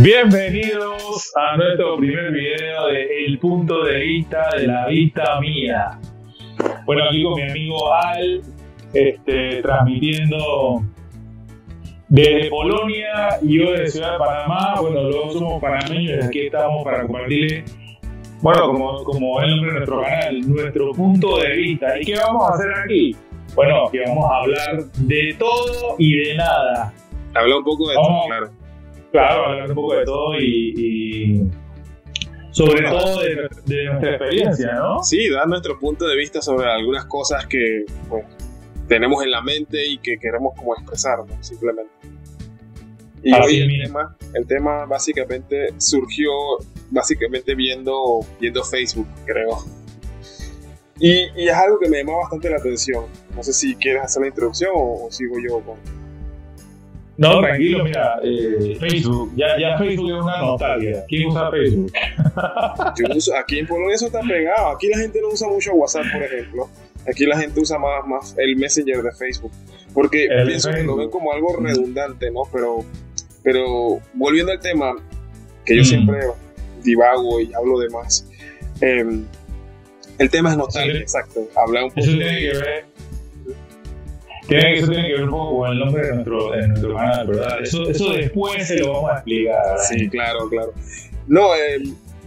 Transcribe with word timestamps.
Bienvenidos 0.00 1.32
a 1.34 1.56
nuestro 1.56 1.96
primer 1.96 2.30
video 2.30 2.86
de 2.86 3.24
El 3.26 3.36
punto 3.40 3.82
de 3.82 3.98
vista 3.98 4.48
de 4.56 4.68
la 4.68 4.86
vista 4.86 5.40
mía. 5.40 5.98
Bueno, 6.86 7.02
aquí 7.08 7.24
con 7.24 7.34
mi 7.34 7.42
amigo 7.42 7.92
Al, 7.92 8.40
este, 8.94 9.60
transmitiendo 9.60 10.84
desde 12.06 12.48
Polonia 12.48 13.40
y 13.42 13.58
yo 13.58 13.72
desde 13.72 13.88
Ciudad 13.88 14.12
de 14.12 14.18
Panamá. 14.18 14.80
Bueno, 14.80 15.02
luego 15.02 15.32
somos 15.32 15.60
panameños 15.60 16.24
y 16.24 16.26
aquí 16.28 16.40
estamos 16.46 16.84
para 16.84 17.02
compartirle, 17.02 17.64
bueno, 18.40 18.66
como, 18.66 19.02
como 19.02 19.42
el 19.42 19.50
nombre 19.50 19.72
de 19.72 19.76
nuestro 19.78 20.00
canal, 20.00 20.40
nuestro 20.48 20.92
punto 20.92 21.38
de 21.38 21.56
vista. 21.56 22.00
¿Y 22.00 22.04
qué 22.04 22.14
vamos 22.14 22.48
a 22.48 22.54
hacer 22.54 22.72
aquí? 22.84 23.16
Bueno, 23.56 23.90
que 23.90 23.98
vamos 24.06 24.30
a 24.30 24.36
hablar 24.36 24.84
de 24.84 25.34
todo 25.36 25.96
y 25.98 26.18
de 26.18 26.36
nada. 26.36 26.94
Habla 27.34 27.58
un 27.58 27.64
poco 27.64 27.88
de 27.88 27.96
todo, 27.96 28.26
claro. 28.28 28.57
Claro, 29.10 29.46
hablar 29.46 29.68
un 29.70 29.74
poco 29.74 29.94
de 29.94 30.04
todo 30.04 30.38
y, 30.38 31.50
sobre 32.50 32.82
todo 32.82 33.22
de, 33.22 33.36
nuestra 33.86 34.10
experiencia, 34.10 34.74
¿no? 34.74 35.02
Sí, 35.02 35.28
dar 35.30 35.48
nuestro 35.48 35.78
punto 35.78 36.06
de 36.06 36.16
vista 36.16 36.42
sobre 36.42 36.70
algunas 36.70 37.06
cosas 37.06 37.46
que 37.46 37.84
pues, 38.08 38.24
tenemos 38.86 39.22
en 39.24 39.30
la 39.30 39.40
mente 39.40 39.86
y 39.86 39.98
que 39.98 40.18
queremos 40.18 40.54
como 40.56 40.74
expresar, 40.74 41.18
simplemente. 41.40 41.92
Y 43.22 43.32
hoy 43.32 43.60
el 43.60 43.84
tema, 43.84 44.16
el 44.34 44.46
tema 44.46 44.84
básicamente 44.86 45.74
surgió 45.78 46.30
básicamente 46.90 47.54
viendo, 47.54 48.20
viendo 48.40 48.62
Facebook, 48.62 49.08
creo. 49.24 49.64
Y, 51.00 51.28
y, 51.36 51.48
es 51.48 51.54
algo 51.54 51.78
que 51.78 51.88
me 51.88 51.98
llamó 51.98 52.18
bastante 52.18 52.50
la 52.50 52.56
atención. 52.56 53.04
No 53.34 53.42
sé 53.42 53.52
si 53.52 53.74
quieres 53.76 54.02
hacer 54.02 54.22
la 54.22 54.28
introducción 54.28 54.72
o, 54.74 55.06
o 55.06 55.10
sigo 55.10 55.36
yo 55.38 55.60
con, 55.60 55.76
no, 57.18 57.40
tranquilo, 57.40 57.82
mira, 57.82 58.20
eh, 58.22 58.76
Facebook, 58.78 59.32
ya, 59.34 59.58
ya 59.58 59.76
Facebook 59.76 60.08
es 60.08 60.22
una 60.22 60.38
nostalgia. 60.38 61.04
¿Quién 61.08 61.28
usa 61.28 61.50
Facebook? 61.50 61.92
Yo 62.96 63.34
aquí 63.36 63.58
en 63.58 63.66
Polonia 63.66 63.96
eso 63.96 64.06
está 64.06 64.20
pegado. 64.20 64.68
Aquí 64.68 64.86
la 64.86 64.98
gente 64.98 65.20
no 65.20 65.28
usa 65.30 65.48
mucho 65.48 65.72
WhatsApp, 65.74 66.04
por 66.12 66.22
ejemplo. 66.22 66.70
Aquí 67.10 67.26
la 67.26 67.36
gente 67.36 67.58
usa 67.58 67.76
más, 67.76 68.06
más 68.06 68.34
el 68.38 68.54
Messenger 68.54 69.02
de 69.02 69.10
Facebook. 69.10 69.50
Porque 69.92 70.28
pienso 70.46 70.70
que 70.70 70.84
lo 70.84 70.94
ven 70.94 71.10
como 71.10 71.32
algo 71.32 71.56
redundante, 71.56 72.30
¿no? 72.30 72.42
Pero, 72.52 72.84
pero 73.42 74.00
volviendo 74.14 74.52
al 74.52 74.60
tema, 74.60 74.94
que 75.64 75.74
yo 75.74 75.82
mm. 75.82 75.86
siempre 75.86 76.20
divago 76.84 77.40
y 77.40 77.52
hablo 77.52 77.80
de 77.80 77.88
más. 77.90 78.28
Em, 78.80 79.26
el 80.18 80.30
tema 80.30 80.50
es 80.50 80.56
nostalgia, 80.56 81.00
exacto. 81.00 81.48
Habla 81.56 81.84
un 81.84 81.90
poco 81.90 82.06
de, 82.06 82.84
eso 84.48 84.90
tiene 84.90 85.08
que 85.08 85.14
ver 85.14 85.24
un 85.24 85.30
poco 85.30 85.58
con 85.58 85.72
el 85.72 85.78
nombre 85.78 86.06
de 86.06 86.14
nuestro, 86.14 86.56
nuestro 86.56 86.94
canal, 86.94 87.26
¿verdad? 87.26 87.62
Eso, 87.62 87.88
eso 87.88 88.12
después 88.12 88.66
se 88.66 88.78
lo 88.78 88.92
vamos 88.92 89.10
a 89.10 89.14
explicar. 89.14 89.78
Sí, 89.88 90.08
claro, 90.08 90.48
claro. 90.48 90.72
No, 91.26 91.54
eh, 91.54 91.82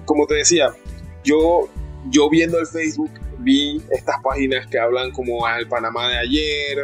como 0.05 0.27
te 0.27 0.35
decía, 0.35 0.69
yo, 1.23 1.69
yo 2.09 2.29
viendo 2.29 2.59
el 2.59 2.67
Facebook 2.67 3.11
vi 3.39 3.81
estas 3.91 4.17
páginas 4.23 4.67
que 4.67 4.77
hablan 4.77 5.11
como 5.11 5.45
al 5.45 5.67
Panamá 5.67 6.09
de 6.09 6.17
ayer, 6.17 6.83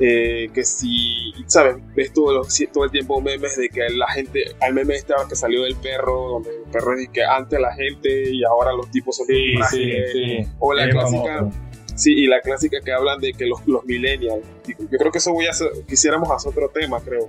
eh, 0.00 0.48
que 0.54 0.64
si, 0.64 1.32
¿sabes? 1.46 1.76
Ves 1.94 2.12
todo, 2.12 2.42
todo 2.72 2.84
el 2.84 2.90
tiempo 2.90 3.20
memes 3.20 3.56
de 3.56 3.68
que 3.68 3.88
la 3.90 4.06
gente, 4.08 4.44
al 4.60 4.72
meme 4.72 4.94
este 4.94 5.12
que 5.28 5.36
salió 5.36 5.64
del 5.64 5.76
perro, 5.76 6.28
donde 6.28 6.50
el 6.50 6.70
perro 6.70 6.96
dice 6.96 7.10
que 7.12 7.24
antes 7.24 7.60
la 7.60 7.74
gente 7.74 8.30
y 8.30 8.44
ahora 8.44 8.72
los 8.72 8.90
tipos 8.90 9.16
son 9.16 9.26
sí, 9.26 9.54
sí, 9.70 9.92
sí. 10.12 10.48
O 10.58 10.72
la 10.72 10.88
clásica... 10.88 11.50
Sí, 11.98 12.12
y 12.12 12.26
la 12.28 12.40
clásica 12.40 12.78
que 12.80 12.92
hablan 12.92 13.20
de 13.20 13.32
que 13.32 13.44
los, 13.44 13.66
los 13.66 13.84
millennials, 13.84 14.46
yo 14.68 14.98
creo 14.98 15.10
que 15.10 15.18
eso 15.18 15.32
voy 15.32 15.46
a 15.46 15.50
hacer, 15.50 15.68
quisiéramos 15.88 16.30
hacer 16.30 16.52
otro 16.52 16.68
tema, 16.68 17.00
creo. 17.00 17.28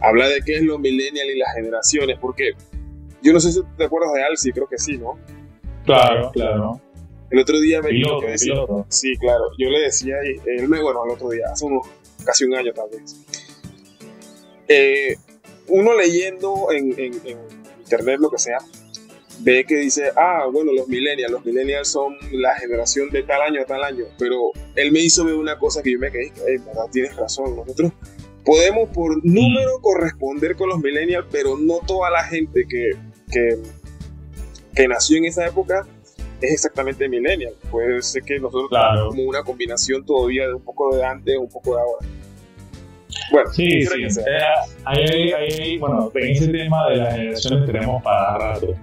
Habla 0.00 0.28
de 0.28 0.42
qué 0.44 0.56
es 0.56 0.62
los 0.62 0.80
millennials 0.80 1.30
y 1.32 1.38
las 1.38 1.54
generaciones, 1.54 2.18
porque 2.20 2.54
yo 3.22 3.32
no 3.32 3.38
sé 3.38 3.52
si 3.52 3.60
te 3.78 3.84
acuerdas 3.84 4.12
de 4.14 4.24
Alci, 4.24 4.50
creo 4.50 4.66
que 4.66 4.78
sí, 4.78 4.98
¿no? 4.98 5.16
Claro, 5.84 6.32
claro. 6.32 6.80
El 7.30 7.38
otro 7.38 7.60
día 7.60 7.80
me 7.80 7.90
dijo 7.90 8.18
que 8.20 8.32
decía, 8.32 8.54
sí, 8.88 9.16
claro, 9.16 9.44
yo 9.56 9.70
le 9.70 9.78
decía, 9.78 10.16
él 10.44 10.68
me, 10.68 10.82
bueno, 10.82 11.04
el 11.04 11.12
otro 11.12 11.28
día, 11.28 11.44
hace 11.52 11.66
unos, 11.66 11.86
casi 12.24 12.44
un 12.46 12.56
año 12.56 12.72
tal 12.72 12.88
vez. 12.90 13.16
Eh, 14.66 15.14
uno 15.68 15.96
leyendo 15.96 16.72
en, 16.72 16.98
en, 16.98 17.14
en 17.24 17.38
internet, 17.78 18.18
lo 18.18 18.28
que 18.28 18.38
sea, 18.38 18.58
ve 19.40 19.64
que 19.64 19.76
dice, 19.76 20.10
ah, 20.16 20.46
bueno, 20.52 20.72
los 20.72 20.88
millennials, 20.88 21.32
los 21.32 21.44
millennials 21.44 21.88
son 21.88 22.14
la 22.32 22.54
generación 22.56 23.10
de 23.10 23.22
tal 23.22 23.42
año 23.42 23.60
a 23.62 23.64
tal 23.64 23.82
año, 23.82 24.04
pero 24.18 24.52
él 24.76 24.92
me 24.92 25.00
hizo 25.00 25.24
ver 25.24 25.34
una 25.34 25.58
cosa 25.58 25.82
que 25.82 25.92
yo 25.92 25.98
me 25.98 26.10
quedé, 26.10 26.32
hey, 26.46 26.56
verdad, 26.64 26.84
tienes 26.92 27.16
razón, 27.16 27.56
nosotros 27.56 27.92
podemos 28.44 28.88
por 28.90 29.24
número 29.24 29.70
corresponder 29.80 30.56
con 30.56 30.68
los 30.68 30.78
millennials, 30.78 31.26
pero 31.30 31.56
no 31.58 31.78
toda 31.86 32.10
la 32.10 32.24
gente 32.24 32.64
que, 32.68 32.90
que, 33.30 33.58
que 34.74 34.88
nació 34.88 35.18
en 35.18 35.26
esa 35.26 35.46
época 35.46 35.86
es 36.40 36.52
exactamente 36.52 37.08
millennial. 37.08 37.52
Puede 37.70 38.00
ser 38.02 38.22
que 38.22 38.38
nosotros 38.38 38.68
claro. 38.70 39.08
como 39.08 39.24
una 39.24 39.42
combinación 39.42 40.04
todavía 40.04 40.46
de 40.46 40.54
un 40.54 40.62
poco 40.62 40.96
de 40.96 41.04
antes, 41.04 41.36
un 41.36 41.48
poco 41.48 41.76
de 41.76 41.82
ahora. 41.82 42.06
Bueno, 43.30 43.52
sí, 43.52 43.82
sí. 43.82 44.02
Eh, 44.02 44.40
ahí, 44.84 45.32
ahí, 45.32 45.78
bueno, 45.78 46.10
en 46.14 46.30
ese 46.30 46.48
tema 46.48 46.88
de 46.88 46.96
las 46.96 47.14
generaciones 47.14 47.66
tenemos 47.66 48.02
para 48.02 48.38
rato. 48.38 48.74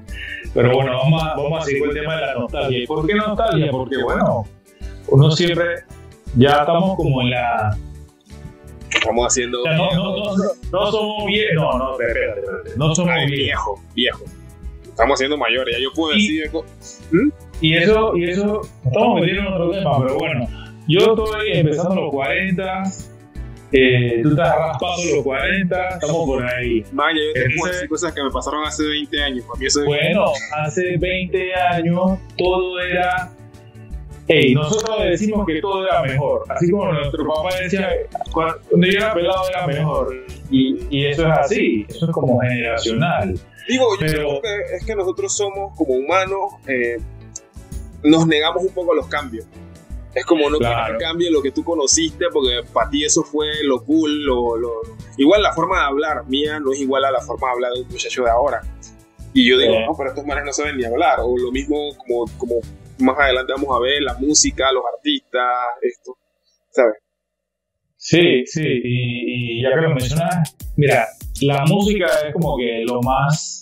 Pero 0.57 0.73
bueno, 0.73 0.97
vamos 0.97 1.23
a, 1.23 1.35
vamos 1.35 1.62
a 1.62 1.66
seguir 1.66 1.81
con 1.81 1.90
el 1.90 2.01
tema 2.01 2.16
de 2.16 2.22
la 2.22 2.34
nostalgia. 2.34 2.79
¿Y 2.79 2.88
por 2.88 3.06
qué 3.06 3.13
nostalgia? 3.13 3.69
Porque 3.69 3.97
bueno, 4.01 4.44
uno 5.09 5.29
siempre 5.29 5.84
ya 6.35 6.50
estamos 6.50 6.95
como 6.95 7.22
en 7.22 7.29
la. 7.29 7.78
Estamos 8.90 9.28
haciendo. 9.28 9.59
no, 9.63 9.91
no, 9.91 10.17
no, 10.17 10.35
no, 10.72 10.91
somos 10.91 11.28
viejos. 11.28 11.53
No, 11.57 11.78
no, 11.78 11.91
espérate, 11.91 12.40
espérate. 12.40 12.72
No 12.75 12.96
somos 12.96 13.13
viejos. 13.28 13.79
Viejo, 13.94 14.23
Estamos 14.81 15.13
haciendo 15.13 15.38
mayores, 15.38 15.75
ya 15.78 15.84
yo 15.84 15.91
puedo 15.94 16.16
decir. 16.16 16.50
¿Mm? 17.12 17.29
Y 17.62 17.78
eso, 17.78 18.17
y 18.17 18.23
eso, 18.23 18.62
estamos 18.84 19.22
metiendo 19.22 19.50
en 19.50 19.53
otro 19.53 19.69
tema, 19.69 20.00
pero 20.00 20.17
bueno, 20.17 20.47
yo 20.88 21.00
estoy 21.01 21.51
empezando 21.53 22.01
los 22.01 22.12
40 22.12 22.84
eh, 23.72 24.22
tú 24.23 24.29
estás 24.29 24.55
raspando 24.55 25.16
los 25.16 25.23
40, 25.23 25.89
estamos 25.89 26.25
por 26.25 26.45
ahí. 26.45 26.83
Vaya, 26.91 27.19
yo 27.19 27.44
tengo 27.44 27.89
cosas 27.89 28.13
que 28.13 28.23
me 28.23 28.31
pasaron 28.31 28.66
hace 28.66 28.83
20 28.83 29.23
años. 29.23 29.45
bueno, 29.85 30.25
hace 30.55 30.97
20 30.97 31.55
años 31.55 32.19
todo 32.38 32.79
era. 32.79 33.31
Hey, 34.29 34.53
nosotros 34.53 35.03
decimos 35.03 35.45
que 35.45 35.61
todo 35.61 35.85
era 35.85 36.01
mejor. 36.01 36.44
Así 36.50 36.69
como 36.69 36.91
nuestro 36.91 37.25
papá 37.28 37.55
decía, 37.61 37.89
cuando 38.33 38.59
yo 38.72 38.97
era 38.97 39.13
pelado 39.13 39.50
era 39.50 39.67
mejor. 39.67 40.16
Y, 40.49 40.85
y 40.89 41.05
eso 41.05 41.23
es 41.28 41.38
así, 41.38 41.85
eso 41.88 42.05
es 42.05 42.11
como 42.11 42.39
generacional. 42.41 43.39
Digo, 43.67 43.85
yo 43.99 44.07
creo 44.07 44.41
que 44.41 44.75
es 44.78 44.85
que 44.85 44.95
nosotros 44.95 45.35
somos 45.35 45.75
como 45.78 45.95
humanos, 45.95 46.53
eh, 46.67 46.97
nos 48.03 48.25
negamos 48.25 48.63
un 48.63 48.73
poco 48.73 48.94
a 48.94 48.95
los 48.95 49.07
cambios. 49.07 49.45
Es 50.17 50.25
como 50.25 50.50
no 50.50 50.57
claro. 50.57 50.97
que 50.97 51.03
cambie 51.03 51.29
lo 51.29 51.44
que 51.44 51.51
tú 51.51 51.63
conociste, 51.63 52.25
porque 52.33 52.61
para 52.73 52.89
ti 52.89 53.05
eso 53.05 53.22
fue 53.22 53.45
lo 53.61 53.83
cool, 53.85 54.25
lo, 54.25 54.57
lo, 54.57 54.81
Igual 55.16 55.44
la 55.44 55.53
forma 55.53 55.79
de 55.79 55.85
hablar 55.85 56.25
mía 56.25 56.59
no 56.59 56.73
es 56.73 56.79
igual 56.79 57.05
a 57.05 57.11
la 57.11 57.22
forma 57.22 57.50
de 57.50 57.53
hablar 57.53 57.73
de 57.73 57.81
un 57.81 57.88
muchacho 57.88 58.23
de 58.23 58.31
ahora. 58.31 58.61
Y 59.31 59.47
yo 59.47 59.59
digo, 59.59 59.79
no, 59.79 59.95
pero 59.95 60.09
estos 60.09 60.25
manes 60.25 60.44
no 60.44 60.53
saben 60.53 60.78
ni 60.78 60.85
hablar. 60.85 61.19
O 61.22 61.38
lo 61.38 61.51
mismo 61.51 61.95
como, 61.97 62.25
como 62.39 62.55
más 62.97 63.19
adelante 63.19 63.53
vamos 63.53 63.78
a 63.78 63.79
ver, 63.79 64.01
la 64.01 64.16
música, 64.16 64.72
los 64.72 64.83
artistas, 64.95 65.53
esto, 65.83 66.17
¿sabes? 66.72 66.95
Sí, 67.95 68.44
sí, 68.47 68.63
y, 68.66 69.61
ya 69.61 69.69
que 69.69 69.81
lo 69.81 69.89
mencionas, 69.89 70.55
mira, 70.78 71.07
la 71.41 71.63
música 71.66 72.07
es 72.25 72.34
como 72.34 72.57
que 72.57 72.84
lo 72.88 73.01
más 73.01 73.61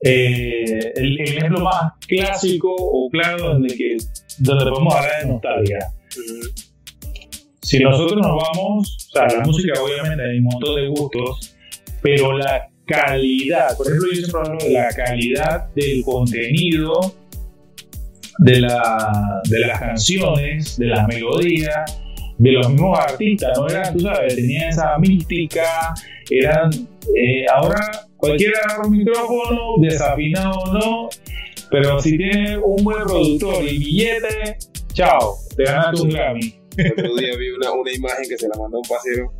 eh, 0.00 0.92
el, 0.94 1.20
ejemplo 1.20 1.60
más 1.60 1.92
clásico 2.06 2.74
o 2.78 3.08
claro 3.10 3.54
donde, 3.54 3.74
que, 3.74 3.96
donde 4.38 4.70
podemos 4.70 4.94
hablar 4.94 5.22
de 5.22 5.28
nostalgia. 5.28 5.78
Si 7.62 7.78
nosotros 7.80 8.20
nos 8.22 8.42
vamos, 8.42 9.08
o 9.08 9.12
sea, 9.12 9.26
la 9.38 9.44
música 9.44 9.80
obviamente 9.82 10.22
hay 10.22 10.38
un 10.38 10.44
montón 10.44 10.76
de 10.76 10.88
gustos, 10.88 11.54
pero 12.00 12.36
la 12.38 12.68
calidad, 12.86 13.76
por 13.76 13.86
ejemplo, 13.86 14.08
yo 14.12 14.16
siempre 14.16 14.40
hablo 14.40 14.58
de 14.64 14.70
la 14.70 14.88
calidad 14.88 15.68
del 15.74 16.02
contenido, 16.04 17.14
de, 18.38 18.60
la, 18.60 19.42
de 19.50 19.58
las 19.58 19.80
canciones, 19.80 20.78
de 20.78 20.86
las 20.86 21.06
melodías, 21.08 22.00
de 22.38 22.52
los 22.52 22.70
mismos 22.70 22.98
artistas, 22.98 23.58
¿no? 23.58 23.68
Eran, 23.68 23.92
tú 23.92 24.00
sabes, 24.00 24.36
tenían 24.36 24.68
esa 24.68 24.96
mística, 24.98 25.92
eran, 26.30 26.70
eh, 27.14 27.44
ahora 27.52 28.07
cualquiera 28.18 28.58
agarra 28.64 28.86
un 28.86 28.98
micrófono, 28.98 29.74
desafinado 29.80 30.58
o 30.58 30.72
no, 30.72 31.08
pero 31.70 32.00
si 32.00 32.18
tiene 32.18 32.58
un 32.58 32.84
buen 32.84 33.04
productor 33.04 33.64
y 33.64 33.78
billete, 33.78 34.58
chao, 34.92 35.36
te 35.56 35.64
ganas 35.64 35.98
un 36.00 36.10
Grammy. 36.10 36.54
El 36.76 36.92
otro 36.92 37.16
día 37.16 37.36
vi 37.36 37.50
una, 37.50 37.72
una, 37.72 37.92
imagen 37.92 38.28
que 38.28 38.36
se 38.36 38.48
la 38.48 38.56
mandó 38.58 38.78
un 38.78 38.88
paseo. 38.88 39.32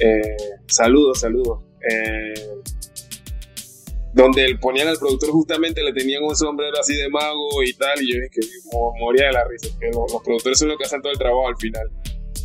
Eh, 0.00 0.36
saludos, 0.66 1.20
saludos. 1.20 1.60
Eh, 1.88 2.34
donde 4.12 4.56
ponían 4.60 4.88
al 4.88 4.96
productor 4.96 5.30
justamente 5.30 5.82
le 5.82 5.92
tenían 5.92 6.24
un 6.24 6.34
sombrero 6.34 6.78
así 6.80 6.96
de 6.96 7.08
mago 7.10 7.62
y 7.62 7.74
tal, 7.74 8.02
y 8.02 8.12
yo 8.12 8.20
dije 8.20 8.30
que 8.32 8.40
moría 8.98 9.26
de 9.26 9.32
la 9.32 9.44
risa, 9.44 9.68
que 9.78 9.88
los 9.88 10.22
productores 10.24 10.58
son 10.58 10.68
los 10.68 10.78
que 10.78 10.84
hacen 10.84 11.02
todo 11.02 11.12
el 11.12 11.18
trabajo 11.18 11.46
al 11.46 11.56
final. 11.56 11.88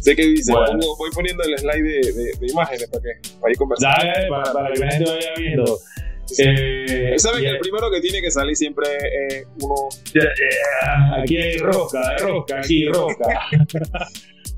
Sé 0.01 0.15
que 0.15 0.25
dice, 0.25 0.51
voy 0.51 1.11
poniendo 1.13 1.43
el 1.43 1.57
slide 1.59 1.83
de, 1.83 2.33
de, 2.39 2.47
imágenes 2.47 2.87
para 2.89 3.03
que 3.03 3.29
para 3.39 3.51
ir 3.51 3.57
conversando. 3.57 3.97
Dale, 4.03 4.27
para, 4.29 4.53
para, 4.53 4.73
que 4.73 4.79
la 4.79 4.91
gente 4.91 5.11
vaya 5.11 5.33
viendo. 5.37 5.79
Eh, 6.39 7.13
¿Sabes 7.17 7.41
que 7.41 7.49
el 7.49 7.59
primero 7.59 7.91
que 7.91 8.01
tiene 8.01 8.19
que 8.21 8.31
salir 8.31 8.55
siempre 8.55 8.87
es 9.29 9.45
uno? 9.61 9.75
aquí 11.17 11.37
hay 11.37 11.57
rosca, 11.57 12.17
rosca, 12.17 12.59
aquí 12.59 12.85
rosca. 12.87 13.27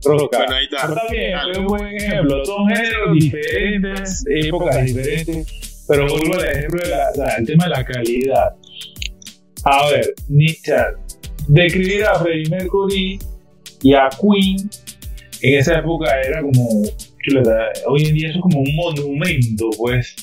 rosca. 0.05 0.37
Bueno, 0.37 0.55
ahí 0.55 0.63
está. 0.63 0.87
Está 0.87 1.01
bien, 1.11 1.37
es 1.51 1.57
un 1.57 1.65
buen 1.65 1.87
ejemplo. 1.87 2.45
Son 2.45 2.67
géneros 2.69 3.13
diferentes, 3.13 4.25
épocas 4.29 4.85
diferentes, 4.85 5.85
pero 5.89 6.07
vuelvo 6.07 6.35
al 6.35 6.47
ejemplo 6.47 6.81
del 6.81 7.45
tema 7.45 7.65
de 7.65 7.69
la 7.69 7.85
calidad. 7.85 8.55
A 9.65 9.89
ver, 9.89 10.13
Nietzsche, 10.29 10.73
describir 11.49 12.05
a 12.05 12.15
Freddie 12.19 12.49
Mercury 12.49 13.19
y 13.81 13.93
a 13.93 14.09
Queen 14.09 14.69
en 15.43 15.59
esa 15.59 15.79
época 15.79 16.09
era 16.21 16.41
como, 16.41 16.83
hoy 17.87 18.05
en 18.05 18.15
día 18.15 18.29
eso 18.29 18.37
es 18.37 18.41
como 18.41 18.59
un 18.61 18.75
monumento, 18.75 19.69
pues. 19.77 20.15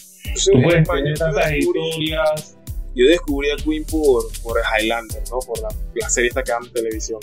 Tú 0.45 0.63
puedes 0.63 0.89
tener 0.89 1.19
tantas 1.19 1.53
historias. 1.53 2.57
Yo 2.95 3.07
descubrí 3.07 3.51
a 3.51 3.57
Queen 3.57 3.85
por, 3.85 4.25
por 4.43 4.57
Highlander, 4.59 5.23
¿no? 5.31 5.39
Por 5.41 5.61
la, 5.61 5.69
la 5.95 6.09
serie 6.09 6.29
esta 6.29 6.43
que 6.43 6.53
en 6.53 6.73
televisión. 6.73 7.21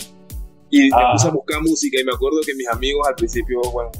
Y 0.70 0.82
me 0.82 1.12
puse 1.12 1.26
a 1.26 1.30
buscar 1.30 1.60
música 1.60 2.00
y 2.00 2.04
me 2.04 2.12
acuerdo 2.12 2.40
que 2.46 2.54
mis 2.54 2.68
amigos 2.68 3.06
al 3.08 3.16
principio, 3.16 3.60
bueno, 3.72 3.90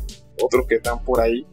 otros 0.41 0.67
que 0.69 0.77
están 0.77 1.03
por 1.05 1.21
ahí, 1.21 1.45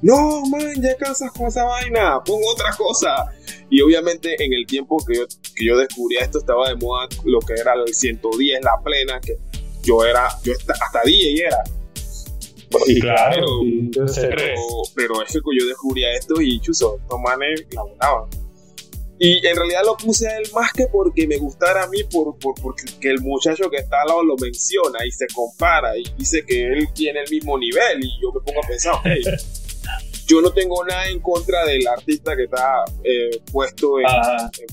no, 0.00 0.42
man, 0.46 0.74
ya 0.80 0.96
cansas 0.96 1.30
con 1.32 1.48
esa 1.48 1.64
vaina, 1.64 2.22
pongo 2.24 2.52
otra 2.52 2.70
cosa. 2.76 3.32
Y 3.68 3.82
obviamente 3.82 4.34
en 4.42 4.52
el 4.52 4.66
tiempo 4.66 4.96
que 5.06 5.16
yo, 5.16 5.26
que 5.54 5.64
yo 5.64 5.76
descubría 5.76 6.20
esto 6.20 6.38
estaba 6.38 6.68
de 6.68 6.76
moda 6.76 7.08
lo 7.24 7.40
que 7.40 7.54
era 7.54 7.74
el 7.74 7.92
110, 7.92 8.62
la 8.62 8.80
plena, 8.82 9.20
que 9.20 9.36
yo 9.86 10.04
era, 10.04 10.28
yo 10.42 10.52
hasta 10.52 11.02
DJ 11.04 11.46
era. 11.46 11.62
Sí, 12.84 13.00
claro, 13.00 13.46
pero, 14.94 15.22
es 15.22 15.32
que 15.32 15.40
yo 15.58 15.66
descubría 15.66 16.12
esto 16.12 16.40
y 16.40 16.60
chuzo, 16.60 16.98
estos 17.00 17.20
manes 17.20 17.64
laboraban. 17.70 18.28
Y 19.18 19.46
en 19.46 19.56
realidad 19.56 19.82
lo 19.84 19.96
puse 19.96 20.28
a 20.28 20.36
él 20.36 20.44
más 20.52 20.72
que 20.72 20.88
porque 20.88 21.26
me 21.26 21.38
gustara 21.38 21.84
a 21.84 21.88
mí, 21.88 22.04
por, 22.04 22.38
por, 22.38 22.54
porque 22.60 22.84
el 23.08 23.20
muchacho 23.20 23.70
que 23.70 23.78
está 23.78 24.02
al 24.02 24.08
lado 24.08 24.24
lo 24.24 24.36
menciona 24.36 25.06
y 25.06 25.10
se 25.10 25.26
compara 25.28 25.96
y 25.96 26.04
dice 26.18 26.44
que 26.44 26.66
él 26.66 26.88
tiene 26.92 27.20
el 27.20 27.30
mismo 27.30 27.56
nivel 27.56 28.04
y 28.04 28.20
yo 28.20 28.30
me 28.32 28.40
pongo 28.40 28.62
a 28.62 28.68
pensar, 28.68 28.96
hey, 29.04 29.22
yo 30.26 30.42
no 30.42 30.50
tengo 30.50 30.84
nada 30.84 31.08
en 31.08 31.20
contra 31.20 31.64
del 31.64 31.86
artista 31.86 32.36
que 32.36 32.44
está 32.44 32.84
eh, 33.04 33.40
puesto 33.50 34.00
en, 34.00 34.06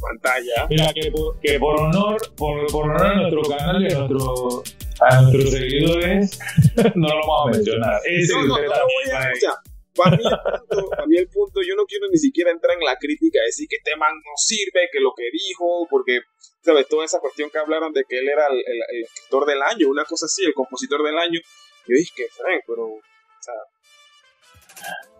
pantalla. 0.01 0.67
Mira, 0.69 0.91
que 0.93 1.11
por, 1.11 1.39
que 1.39 1.59
por 1.59 1.79
honor, 1.79 2.17
por, 2.35 2.67
por 2.71 2.85
honor 2.85 3.05
a 3.05 3.15
nuestro 3.15 3.41
canal 3.43 3.81
y 3.83 3.93
a, 3.93 3.99
nuestro, 3.99 4.63
a 5.09 5.21
nuestros 5.21 5.51
seguidores, 5.51 6.39
no 6.95 7.07
lo 7.07 7.21
vamos 7.27 7.47
a 7.47 7.51
mencionar. 7.51 8.01
no, 8.01 8.41
no, 8.41 8.47
no 8.47 8.63
lo 8.63 8.67
voy 8.67 9.11
a 9.13 9.31
escuchar. 9.31 9.55
Para 9.95 10.17
mí, 10.17 10.23
el 10.25 10.39
punto, 10.39 10.89
para 10.89 11.05
mí 11.05 11.17
el 11.17 11.29
punto, 11.29 11.61
yo 11.61 11.75
no 11.75 11.85
quiero 11.85 12.07
ni 12.11 12.17
siquiera 12.17 12.49
entrar 12.49 12.75
en 12.75 12.83
la 12.83 12.95
crítica, 12.97 13.39
decir 13.45 13.67
que 13.69 13.75
este 13.75 13.95
man 13.95 14.13
no 14.15 14.31
sirve, 14.37 14.89
que 14.91 14.99
lo 14.99 15.13
que 15.15 15.29
dijo, 15.31 15.87
porque, 15.87 16.21
¿sabes? 16.61 16.87
Toda 16.87 17.05
esa 17.05 17.19
cuestión 17.19 17.51
que 17.51 17.59
hablaron 17.59 17.93
de 17.93 18.03
que 18.09 18.17
él 18.17 18.27
era 18.27 18.47
el, 18.47 18.57
el, 18.57 19.03
escritor 19.03 19.45
del 19.45 19.61
año, 19.61 19.89
una 19.89 20.03
cosa 20.05 20.25
así, 20.25 20.43
el 20.45 20.53
compositor 20.55 21.03
del 21.03 21.17
año. 21.17 21.39
Yo 21.87 21.93
dije 21.95 22.11
que, 22.15 22.25
Frank, 22.31 22.63
pero, 22.65 22.85
o 22.87 23.01
sea, 23.39 23.53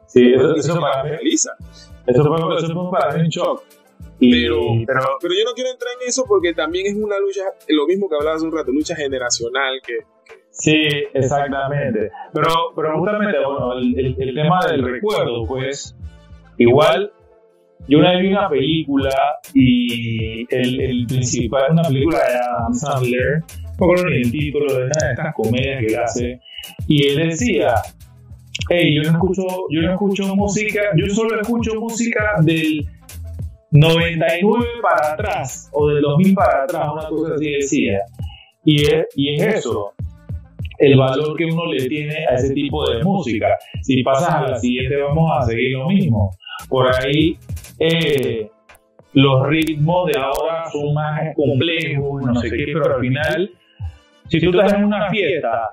Sí, 0.07 0.31
eso, 0.33 0.56
eso, 0.56 0.80
para 0.80 1.03
mí, 1.03 1.12
eso, 1.33 1.50
fue, 2.06 2.57
eso 2.57 2.74
fue 2.74 2.91
para 2.91 3.15
mí 3.15 3.21
un 3.21 3.30
shock. 3.30 3.63
Pero, 4.19 4.62
pero, 4.86 5.01
pero, 5.21 5.33
yo 5.33 5.44
no 5.45 5.54
quiero 5.54 5.71
entrar 5.71 5.92
en 6.01 6.07
eso 6.07 6.24
porque 6.27 6.54
también 6.54 6.88
es 6.88 6.95
una 6.95 7.19
lucha, 7.19 7.42
lo 7.68 7.86
mismo 7.88 8.07
que 8.07 8.15
hablabas 8.15 8.38
hace 8.38 8.48
un 8.48 8.56
rato, 8.56 8.71
lucha 8.71 8.95
generacional 8.95 9.81
que... 9.86 9.98
sí, 10.50 10.88
exactamente. 11.13 12.12
Pero, 12.33 12.50
pero 12.75 13.00
justamente, 13.00 13.38
bueno, 13.45 13.74
el, 13.74 14.15
el, 14.18 14.36
tema 14.36 14.65
del 14.68 14.83
recuerdo, 14.83 15.45
pues, 15.45 15.95
igual, 16.57 17.12
yo 17.88 18.00
una 18.00 18.13
vez 18.13 18.21
vi 18.21 18.27
una 18.30 18.50
película 18.50 19.15
y 19.54 20.56
el, 20.56 20.81
el 20.81 21.07
principal, 21.07 21.71
una 21.71 21.83
película 21.83 22.19
de 22.19 22.36
Adam 22.36 22.74
Sandler, 22.74 23.39
no 23.80 23.88
me 23.88 23.94
acuerdo 23.94 24.07
el 24.07 24.31
título 24.31 24.74
de 24.74 24.86
una 24.86 25.06
de 25.06 25.12
estas 25.12 25.33
comedias 25.36 25.80
que 25.80 25.86
él 25.88 26.00
hace, 26.00 26.39
y 26.88 27.07
él 27.07 27.30
decía, 27.30 27.75
hey, 28.69 28.95
yo 28.95 29.12
no 29.12 29.18
escucho, 29.18 29.44
yo 29.69 29.81
no 29.81 29.92
escucho 29.92 30.36
música, 30.36 30.81
yo 30.95 31.13
solo 31.13 31.39
escucho 31.39 31.71
música 31.80 32.36
del 32.42 32.86
99 33.74 34.66
para 34.84 35.14
atrás 35.14 35.70
o 35.74 35.88
del 35.88 36.02
2000 36.02 36.36
para 36.36 36.64
atrás, 36.64 36.90
una 36.94 37.08
cosa 37.08 37.34
así 37.34 37.52
decía. 37.52 38.00
Y 38.64 38.86
es, 38.86 39.08
y 39.16 39.34
es 39.34 39.56
eso, 39.56 39.94
el 40.78 40.96
valor 40.96 41.36
que 41.36 41.46
uno 41.46 41.66
le 41.66 41.88
tiene 41.88 42.25
a 42.30 42.36
ese 42.36 42.54
tipo 42.54 42.88
de 42.90 43.04
música. 43.04 43.58
Si 43.81 44.04
pasas 44.04 44.30
a 44.30 44.42
la 44.48 44.56
siguiente, 44.58 44.96
vamos 44.98 45.31
a 45.36 45.44
seguir 45.46 45.78
lo 45.78 45.88
mismo. 45.88 46.31
Por 46.70 46.88
ahí, 46.88 47.38
eh, 47.80 48.50
los 49.14 49.48
ritmos 49.48 50.12
de 50.12 50.19
ahora 50.19 50.69
son 50.72 50.94
más 50.94 51.36
complejos, 51.36 52.24
no 52.24 52.36
sé 52.36 52.52
qué, 52.52 52.66
pero 52.74 52.96
al 52.96 53.02
final, 53.02 53.52
si 54.28 54.40
tú 54.40 54.52
estás 54.52 54.74
en 54.74 54.86
una 54.86 55.10
fiesta 55.10 55.72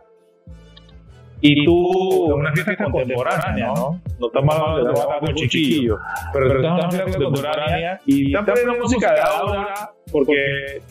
y 1.41 1.65
tú, 1.65 2.35
una 2.35 2.53
fiesta 2.53 2.77
contemporánea, 2.77 3.67
¿no? 3.69 4.01
No 4.19 4.27
estamos 4.27 4.55
hablando 4.55 4.93
de 4.93 5.21
con 5.21 5.35
chiquillo, 5.35 5.99
pero 6.33 6.57
estamos 6.57 6.81
una 6.81 6.91
fiesta 6.91 7.19
contemporánea 7.19 8.01
y 8.07 8.27
están 8.27 8.45
poniendo 8.45 8.75
música 8.75 9.15
de 9.15 9.21
ahora 9.21 9.93
porque 10.11 10.35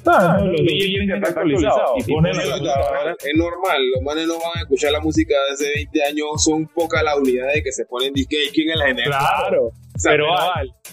ah, 0.05 0.39
los 0.41 0.61
DJs 0.61 0.85
tienen 0.85 1.07
que 1.07 1.15
estar 1.15 1.29
actualizados. 1.29 1.91
Y 1.97 2.11
ponen 2.11 2.37
la 2.37 2.43
música 2.43 2.73
ahora. 2.75 3.15
Es 3.19 3.35
normal, 3.35 3.81
los 3.95 4.03
manes 4.03 4.27
no 4.27 4.33
van 4.35 4.57
a 4.57 4.61
escuchar 4.61 4.91
la 4.91 5.01
música 5.01 5.35
de 5.35 5.53
hace 5.53 5.71
20 5.75 6.03
años, 6.03 6.43
son 6.43 6.67
pocas 6.67 7.03
las 7.03 7.17
unidades 7.17 7.63
que 7.63 7.71
se 7.71 7.85
ponen 7.85 8.13
disque 8.13 8.37
quién 8.53 8.69
es 8.71 8.77
la 8.77 8.87
genera. 8.87 9.17
Claro, 9.19 9.71
pero, 10.03 10.27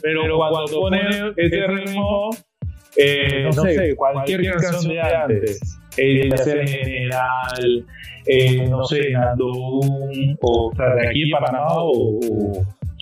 pero, 0.03 0.37
cuando 0.37 0.81
ponen 0.81 1.35
ese 1.37 1.67
ritmo, 1.67 2.31
eh, 2.97 3.45
no, 3.45 3.63
sé, 3.63 3.95
cualquier, 3.95 4.57
canción 4.57 4.93
de 4.93 5.01
antes, 5.01 5.79
el 5.97 6.29
de 6.29 6.67
general 6.67 7.87
eh, 8.27 8.67
no 8.69 8.85
sé, 8.85 9.11
Nando 9.11 9.47
o, 9.49 10.73
sea, 10.77 10.95
de 10.95 11.09
aquí 11.09 11.31
para 11.31 11.47
Panamá 11.47 11.75
o, 11.75 12.19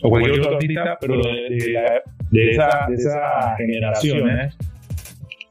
o, 0.03 0.11
cualquier 0.11 0.41
otro 0.41 0.57
artista, 0.57 0.99
pero 1.01 1.17
de, 1.17 1.49
de, 1.49 2.03
de, 2.31 2.51
esa, 2.51 2.87
de 2.89 2.95
esas 2.95 3.57
generaciones, 3.57 4.57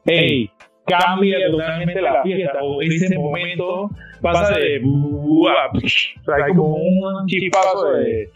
hey, 0.06 0.48
cambia 0.86 1.38
totalmente 1.50 2.00
la 2.00 2.22
fiesta 2.22 2.62
o 2.62 2.80
ese 2.82 3.18
momento 3.18 3.90
pasa 4.20 4.56
de 4.56 4.80
o 4.84 5.48
sea, 6.24 6.44
hay 6.46 6.52
como 6.54 6.76
un 6.76 7.26
chispazo 7.26 7.92
de 7.94 8.28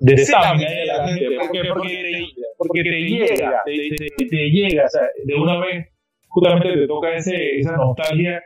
de 0.00 0.16
sangre 0.18 0.68
de 0.68 0.86
la 0.86 1.08
gente 1.08 1.26
porque, 1.38 1.62
porque, 1.68 1.88
te, 1.88 2.42
porque 2.58 2.82
te 2.82 3.00
llega 3.02 3.62
te, 3.64 3.90
te, 3.96 4.26
te, 4.26 4.50
llega 4.50 4.84
o 4.84 4.88
sea, 4.88 5.02
de 5.24 5.34
una 5.34 5.60
vez 5.60 5.91
justamente 6.32 6.74
te 6.74 6.86
toca 6.86 7.14
ese, 7.14 7.58
esa 7.58 7.76
nostalgia 7.76 8.42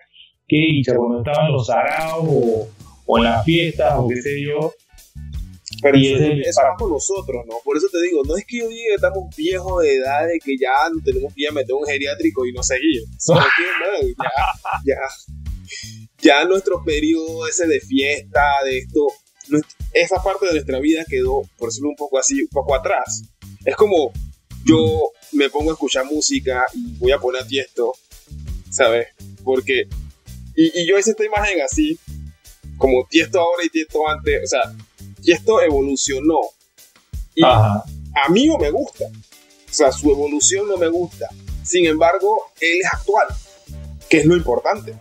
qué 0.49 0.57
dicha, 0.57 0.95
cuando 0.95 1.19
estaban 1.19 1.53
los 1.53 1.69
araos 1.71 2.25
o, 2.29 2.69
o 3.07 3.19
en 3.19 3.25
las 3.25 3.45
fiestas 3.45 3.95
o 3.97 4.09
qué 4.09 4.21
sé 4.21 4.43
yo. 4.43 4.73
Pero 5.83 5.99
eso, 5.99 6.25
es 6.25 6.57
con 6.79 6.91
nosotros, 6.91 7.45
¿no? 7.47 7.57
Por 7.63 7.77
eso 7.77 7.87
te 7.93 8.01
digo, 8.01 8.23
no 8.27 8.37
es 8.37 8.47
que 8.47 8.59
yo 8.59 8.69
diga 8.69 8.85
que 8.89 8.95
estamos 8.95 9.37
viejos 9.37 9.83
de 9.83 9.97
edad, 9.97 10.27
de 10.27 10.39
que 10.43 10.57
ya 10.57 10.73
no 10.93 11.03
tenemos 11.05 11.35
que 11.35 11.43
ir 11.43 11.49
a 11.49 11.53
meter 11.53 11.75
un 11.75 11.87
geriátrico 11.87 12.47
y 12.47 12.53
no 12.53 12.63
seguir. 12.63 13.03
Que, 13.03 14.15
ya, 14.17 14.95
ya, 14.95 15.01
ya 16.23 16.45
nuestro 16.47 16.83
periodo 16.83 17.47
ese 17.47 17.67
de 17.67 17.81
fiesta, 17.81 18.43
de 18.65 18.79
esto, 18.79 19.07
esa 19.93 20.23
parte 20.23 20.47
de 20.47 20.53
nuestra 20.53 20.81
vida 20.81 21.05
quedó, 21.07 21.43
por 21.59 21.69
decirlo 21.69 21.91
un 21.91 21.97
poco 21.97 22.19
así, 22.19 22.41
un 22.41 22.49
poco 22.49 22.75
atrás. 22.75 23.23
Es 23.65 23.77
como 23.77 24.13
yo 24.65 25.11
me 25.33 25.51
pongo 25.51 25.71
a 25.71 25.75
escuchar 25.75 26.05
música 26.07 26.65
y 26.75 26.99
voy 26.99 27.13
a 27.13 27.19
poner 27.19 27.43
a 27.43 27.47
esto, 27.51 27.93
¿sabes? 28.71 29.09
Porque 29.45 29.89
y, 30.57 30.87
yo 30.87 30.99
hice 30.99 31.11
esta 31.11 31.25
imagen 31.25 31.61
así, 31.61 31.99
como 32.79 33.07
Tiesto 33.09 33.41
ahora 33.41 33.65
y 33.65 33.69
Tiesto 33.69 34.09
antes. 34.09 34.45
O 34.45 34.47
sea, 34.47 34.75
Tiesto 35.23 35.61
evolucionó. 35.61 36.41
Y 37.35 37.45
a 37.45 37.83
mí 38.31 38.47
no 38.47 38.57
me 38.57 38.71
gusta. 38.71 39.05
O 39.05 39.73
sea, 39.73 39.93
su 39.93 40.11
evolución 40.11 40.67
no 40.67 40.79
me 40.79 40.89
gusta. 40.89 41.29
Sin 41.63 41.85
embargo, 41.87 42.45
él 42.61 42.79
es 42.81 42.87
actual, 42.93 43.27
que 44.09 44.19
es 44.19 44.25
lo 44.25 44.37
importante 44.37 44.95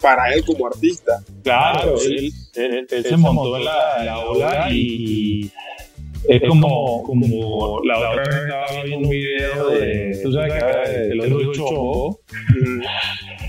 para 0.00 0.32
él 0.32 0.44
como 0.44 0.66
artista. 0.66 1.22
Claro, 1.42 1.96
él, 2.00 2.32
se 2.52 3.16
montó 3.16 3.56
en 3.56 3.64
la, 3.64 4.18
ola 4.20 4.68
y, 4.70 5.50
es 6.28 6.42
como, 6.46 7.02
como 7.02 7.80
la 7.84 7.98
otra 7.98 8.22
vez 8.22 8.36
estaba 8.36 8.82
viendo 8.84 9.08
un 9.08 9.10
video 9.10 9.68
de, 9.70 10.20
tú 10.22 10.32
sabes 10.32 10.52
que 10.52 10.90
de, 10.90 11.14
los 11.14 11.30
dos 11.30 11.56
Chopo, 11.56 12.20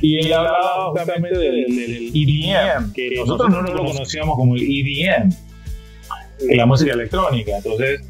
y 0.02 0.18
él 0.18 0.34
hablaba 0.34 0.90
justamente 0.90 1.38
del, 1.38 2.12
EDM, 2.14 2.94
que 2.94 3.16
nosotros 3.18 3.50
no 3.50 3.62
lo 3.62 3.86
conocíamos 3.86 4.36
como 4.36 4.56
el 4.56 4.64
EDM, 4.64 5.30
la 6.56 6.66
música 6.66 6.94
electrónica. 6.94 7.58
Entonces, 7.58 8.02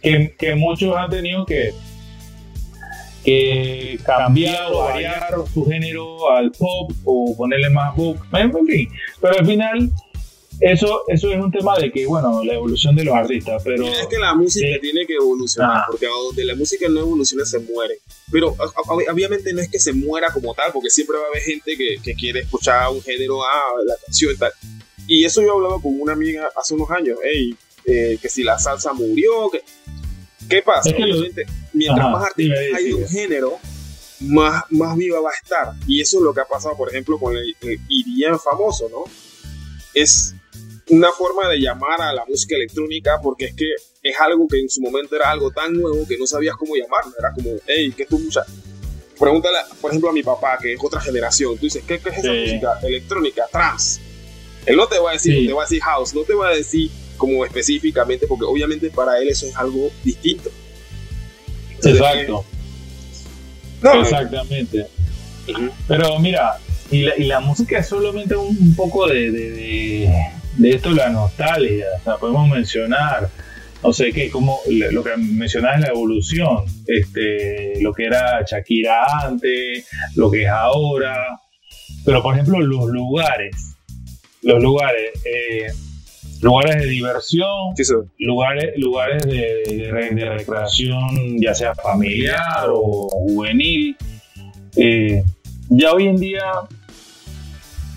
que, 0.00 0.34
que 0.38 0.54
muchos 0.54 0.96
han 0.96 1.10
tenido 1.10 1.44
que, 1.44 1.72
que 3.24 3.98
cambiar 4.04 4.72
o 4.72 4.78
variar 4.78 5.34
su 5.52 5.64
género 5.64 6.30
al 6.30 6.50
pop 6.52 6.92
o 7.04 7.36
ponerle 7.36 7.70
más 7.70 7.94
book, 7.94 8.18
en 8.32 8.52
fin. 8.66 8.88
Pero 9.20 9.38
al 9.38 9.46
final 9.46 9.90
eso, 10.62 11.02
eso 11.08 11.32
es 11.32 11.40
un 11.40 11.50
tema 11.50 11.76
de 11.76 11.90
que, 11.90 12.06
bueno, 12.06 12.44
la 12.44 12.54
evolución 12.54 12.94
de 12.94 13.02
los 13.02 13.16
artistas, 13.16 13.60
pero... 13.64 13.84
Es 13.84 14.06
que 14.06 14.16
la 14.16 14.32
música 14.32 14.78
tiene 14.80 15.04
que 15.06 15.14
evolucionar, 15.14 15.82
porque 15.90 16.06
donde 16.06 16.44
la 16.44 16.54
música 16.54 16.88
no 16.88 17.00
evoluciona 17.00 17.44
se 17.44 17.58
muere. 17.58 17.98
Pero 18.30 18.54
obviamente 18.86 19.52
no 19.52 19.60
es 19.60 19.68
que 19.68 19.80
se 19.80 19.92
muera 19.92 20.32
como 20.32 20.54
tal, 20.54 20.70
porque 20.72 20.88
siempre 20.88 21.18
va 21.18 21.24
a 21.24 21.26
haber 21.26 21.42
gente 21.42 21.76
que, 21.76 21.96
que 22.00 22.14
quiere 22.14 22.40
escuchar 22.40 22.90
un 22.90 23.02
género, 23.02 23.42
ah, 23.44 23.72
la 23.84 23.94
canción 24.06 24.34
y 24.34 24.38
tal. 24.38 24.52
Y 25.08 25.24
eso 25.24 25.42
yo 25.42 25.54
hablaba 25.54 25.82
con 25.82 26.00
una 26.00 26.12
amiga 26.12 26.48
hace 26.56 26.74
unos 26.74 26.88
años, 26.92 27.18
hey, 27.24 27.56
eh, 27.84 28.18
que 28.22 28.28
si 28.28 28.44
la 28.44 28.56
salsa 28.56 28.92
murió, 28.92 29.50
que... 29.50 29.62
¿Qué 30.48 30.62
pasa? 30.62 30.90
mientras 31.72 32.10
más 32.10 32.24
artistas 32.24 32.58
hay 32.76 32.84
de 32.84 32.94
un 32.94 33.08
género, 33.08 33.58
más, 34.20 34.62
más 34.70 34.96
viva 34.96 35.20
va 35.20 35.30
a 35.30 35.34
estar. 35.42 35.72
Y 35.88 36.00
eso 36.00 36.18
es 36.18 36.22
lo 36.22 36.32
que 36.32 36.40
ha 36.40 36.44
pasado, 36.44 36.76
por 36.76 36.88
ejemplo, 36.88 37.18
con 37.18 37.36
el, 37.36 37.56
el 37.60 38.38
famoso, 38.38 38.88
¿no? 38.88 39.04
Es 39.94 40.36
una 40.92 41.10
forma 41.10 41.48
de 41.48 41.58
llamar 41.58 42.02
a 42.02 42.12
la 42.12 42.22
música 42.26 42.54
electrónica 42.54 43.18
porque 43.22 43.46
es 43.46 43.54
que 43.54 43.64
es 44.02 44.20
algo 44.20 44.46
que 44.46 44.60
en 44.60 44.68
su 44.68 44.82
momento 44.82 45.16
era 45.16 45.30
algo 45.30 45.50
tan 45.50 45.72
nuevo 45.72 46.06
que 46.06 46.18
no 46.18 46.26
sabías 46.26 46.54
cómo 46.56 46.76
llamarlo. 46.76 47.12
Era 47.18 47.32
como, 47.32 47.50
hey, 47.66 47.94
¿qué 47.96 48.04
tú 48.04 48.18
escuchas? 48.18 48.46
Pregúntale, 49.18 49.56
por 49.80 49.90
ejemplo, 49.90 50.10
a 50.10 50.12
mi 50.12 50.22
papá, 50.22 50.58
que 50.60 50.74
es 50.74 50.78
otra 50.82 51.00
generación. 51.00 51.56
Tú 51.56 51.64
dices, 51.64 51.82
¿qué, 51.86 51.94
es 51.94 52.18
esa 52.18 52.32
música 52.32 52.78
electrónica? 52.82 53.44
Trans. 53.50 54.00
Él 54.66 54.76
no 54.76 54.86
te 54.86 54.98
va 54.98 55.10
a 55.10 55.12
decir, 55.14 55.46
te 55.46 55.52
va 55.54 55.62
a 55.62 55.64
decir 55.64 55.80
house, 55.82 56.12
no 56.12 56.24
te 56.24 56.34
va 56.34 56.48
a 56.48 56.54
decir 56.54 56.90
como 57.16 57.42
específicamente, 57.44 58.26
porque 58.26 58.44
obviamente 58.44 58.90
para 58.90 59.18
él 59.18 59.28
eso 59.28 59.46
es 59.46 59.56
algo 59.56 59.90
distinto. 60.04 60.50
Exacto. 61.82 62.44
Exactamente. 63.82 64.86
Pero 65.88 66.18
mira, 66.18 66.58
y 66.90 67.02
la, 67.02 67.16
y 67.16 67.24
la, 67.24 67.40
música 67.40 67.78
es 67.78 67.88
solamente 67.88 68.36
un, 68.36 68.74
poco 68.76 69.06
de, 69.06 69.30
de, 69.30 70.32
esto, 70.62 70.90
la 70.90 71.10
nostalgia. 71.10 71.86
O 72.00 72.04
sea, 72.04 72.16
podemos 72.16 72.48
mencionar, 72.48 73.28
no 73.82 73.92
sé 73.92 74.12
qué, 74.12 74.30
como 74.30 74.60
lo 74.68 75.02
que 75.02 75.16
mencionabas 75.16 75.78
es 75.78 75.82
la 75.86 75.92
evolución. 75.92 76.64
Este, 76.86 77.80
lo 77.80 77.92
que 77.92 78.04
era 78.04 78.42
Shakira 78.44 79.04
antes, 79.24 79.88
lo 80.16 80.30
que 80.30 80.42
es 80.44 80.48
ahora. 80.48 81.40
Pero 82.04 82.22
por 82.22 82.34
ejemplo, 82.34 82.60
los 82.60 82.86
lugares. 82.86 83.76
Los 84.42 84.62
lugares. 84.62 85.10
Eh, 85.24 85.66
lugares 86.42 86.82
de 86.82 86.88
diversión, 86.88 87.74
lugares, 88.18 88.72
lugares 88.76 89.24
de, 89.24 89.88
recreación, 89.90 91.40
ya 91.40 91.54
sea 91.54 91.74
familiar 91.74 92.66
o 92.68 93.08
juvenil. 93.08 93.96
Eh, 94.76 95.22
ya 95.68 95.92
hoy 95.92 96.08
en 96.08 96.16
día, 96.16 96.42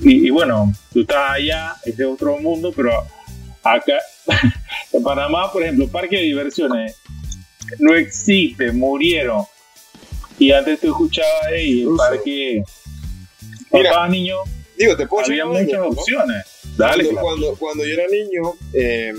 y, 0.01 0.29
bueno, 0.29 0.73
tú 0.91 1.01
estás 1.01 1.31
allá, 1.31 1.75
ese 1.83 2.03
es 2.03 2.07
otro 2.07 2.37
mundo, 2.39 2.71
pero 2.75 2.91
acá, 3.63 3.97
en 4.91 5.03
Panamá, 5.03 5.51
por 5.51 5.63
ejemplo, 5.63 5.87
parques 5.87 6.19
de 6.19 6.25
diversiones 6.25 6.95
no 7.79 7.95
existe, 7.95 8.71
murieron. 8.71 9.43
Y 10.37 10.51
antes 10.51 10.79
tú 10.81 10.87
escuchabas 10.87 11.45
ahí 11.47 11.81
el 11.81 11.95
parque. 11.95 12.63
Papá, 13.69 14.07
niño, 14.09 14.37
digo, 14.77 14.95
te 14.95 15.07
puedo 15.07 15.25
había 15.25 15.45
muchas 15.45 15.79
opciones 15.81 16.45
cuando, 17.21 17.55
cuando, 17.55 17.85
yo 17.85 17.93
era 17.93 18.03
niño, 18.07 18.53
eh, 18.73 19.13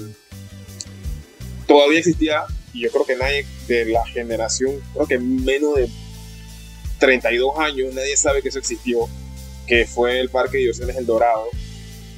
todavía 1.66 1.98
existía, 1.98 2.44
y 2.72 2.82
yo 2.82 2.90
creo 2.90 3.06
que 3.06 3.16
nadie 3.16 3.46
de 3.66 3.86
la 3.86 4.06
generación, 4.06 4.80
creo 4.92 5.06
que 5.06 5.18
menos 5.18 5.76
de 5.76 5.88
32 6.98 7.58
años, 7.58 7.94
nadie 7.94 8.16
sabe 8.16 8.42
que 8.42 8.48
eso 8.48 8.58
existió, 8.58 9.08
que 9.66 9.86
fue 9.86 10.20
el 10.20 10.30
Parque 10.30 10.58
de 10.58 10.58
Diversiones 10.60 10.96
El 10.96 11.06
Dorado. 11.06 11.48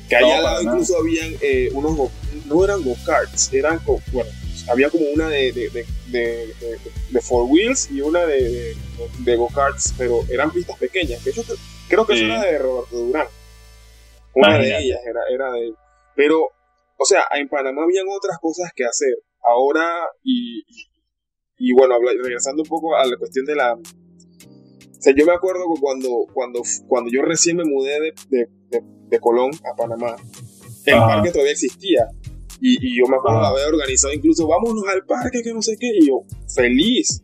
Que 0.08 0.16
allá 0.16 0.38
al 0.38 0.42
lado 0.42 0.62
incluso 0.62 0.96
habían 0.98 1.34
eh, 1.40 1.70
unos, 1.72 2.10
no 2.46 2.64
eran 2.64 2.82
go-karts, 2.82 3.52
eran, 3.52 3.80
bueno, 3.84 4.30
había 4.70 4.90
como 4.90 5.04
una 5.14 5.28
de, 5.28 5.52
de, 5.52 5.86
de, 6.06 6.54
de, 7.10 7.20
four 7.20 7.46
wheels 7.50 7.90
y 7.90 8.00
una 8.00 8.24
de, 8.24 8.74
go-karts, 9.24 9.94
pero 9.98 10.20
eran 10.30 10.50
pistas 10.50 10.78
pequeñas. 10.78 11.22
Que 11.22 11.32
creo 11.88 12.06
que 12.06 12.14
eso 12.14 12.24
era 12.24 12.42
de 12.42 12.58
Roberto 12.58 12.96
Durán. 12.96 13.26
Una 14.34 14.58
de 14.58 14.78
ellas 14.78 15.00
era, 15.04 15.20
era 15.30 15.52
de 15.52 15.72
Pero, 16.14 16.42
o 16.96 17.04
sea, 17.04 17.24
en 17.32 17.48
Panamá 17.48 17.82
habían 17.82 18.06
otras 18.08 18.38
cosas 18.40 18.70
que 18.74 18.84
hacer. 18.84 19.14
Ahora, 19.42 20.06
y, 20.22 20.62
y 21.58 21.72
bueno, 21.72 21.96
regresando 22.22 22.62
un 22.62 22.68
poco 22.68 22.96
a 22.96 23.04
la 23.04 23.16
cuestión 23.16 23.44
de 23.46 23.56
la... 23.56 23.76
O 24.98 25.00
sea, 25.00 25.14
yo 25.16 25.24
me 25.24 25.32
acuerdo 25.32 25.62
que 25.74 25.80
cuando, 25.80 26.08
cuando, 26.32 26.60
cuando 26.88 27.10
yo 27.10 27.22
recién 27.22 27.56
me 27.56 27.64
mudé 27.64 28.00
de, 28.00 28.14
de, 28.30 28.82
de, 29.08 29.20
Colón 29.20 29.52
a 29.64 29.76
Panamá, 29.76 30.16
el 30.84 30.96
parque 30.96 31.30
todavía 31.30 31.52
existía. 31.52 32.08
Y, 32.60 32.74
y, 32.84 32.98
yo 32.98 33.06
me 33.06 33.16
acuerdo 33.16 33.40
de 33.40 33.46
haber 33.46 33.74
organizado 33.74 34.12
incluso, 34.12 34.48
vámonos 34.48 34.82
al 34.92 35.04
parque, 35.06 35.42
que 35.42 35.54
no 35.54 35.62
sé 35.62 35.76
qué. 35.78 35.90
Y 36.00 36.08
yo, 36.08 36.22
feliz. 36.52 37.22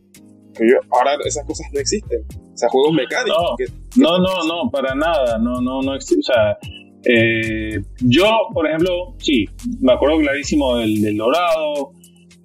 Pero 0.57 0.79
ahora 0.89 1.17
esas 1.25 1.45
cosas 1.45 1.67
no 1.73 1.79
existen. 1.81 2.23
O 2.53 2.57
sea, 2.57 2.69
juegos 2.69 2.93
mecánicos. 2.93 3.55
No, 3.97 4.17
no, 4.17 4.43
no, 4.47 4.63
no, 4.63 4.71
para 4.71 4.95
nada. 4.95 5.37
No, 5.37 5.59
no, 5.59 5.81
no 5.81 5.95
existe. 5.95 6.21
O 6.21 6.33
sea, 6.33 6.57
eh, 7.03 7.81
yo, 7.99 8.25
por 8.53 8.67
ejemplo, 8.67 9.15
sí, 9.17 9.45
me 9.81 9.93
acuerdo 9.93 10.17
clarísimo 10.19 10.77
del, 10.77 11.17
Dorado, 11.17 11.91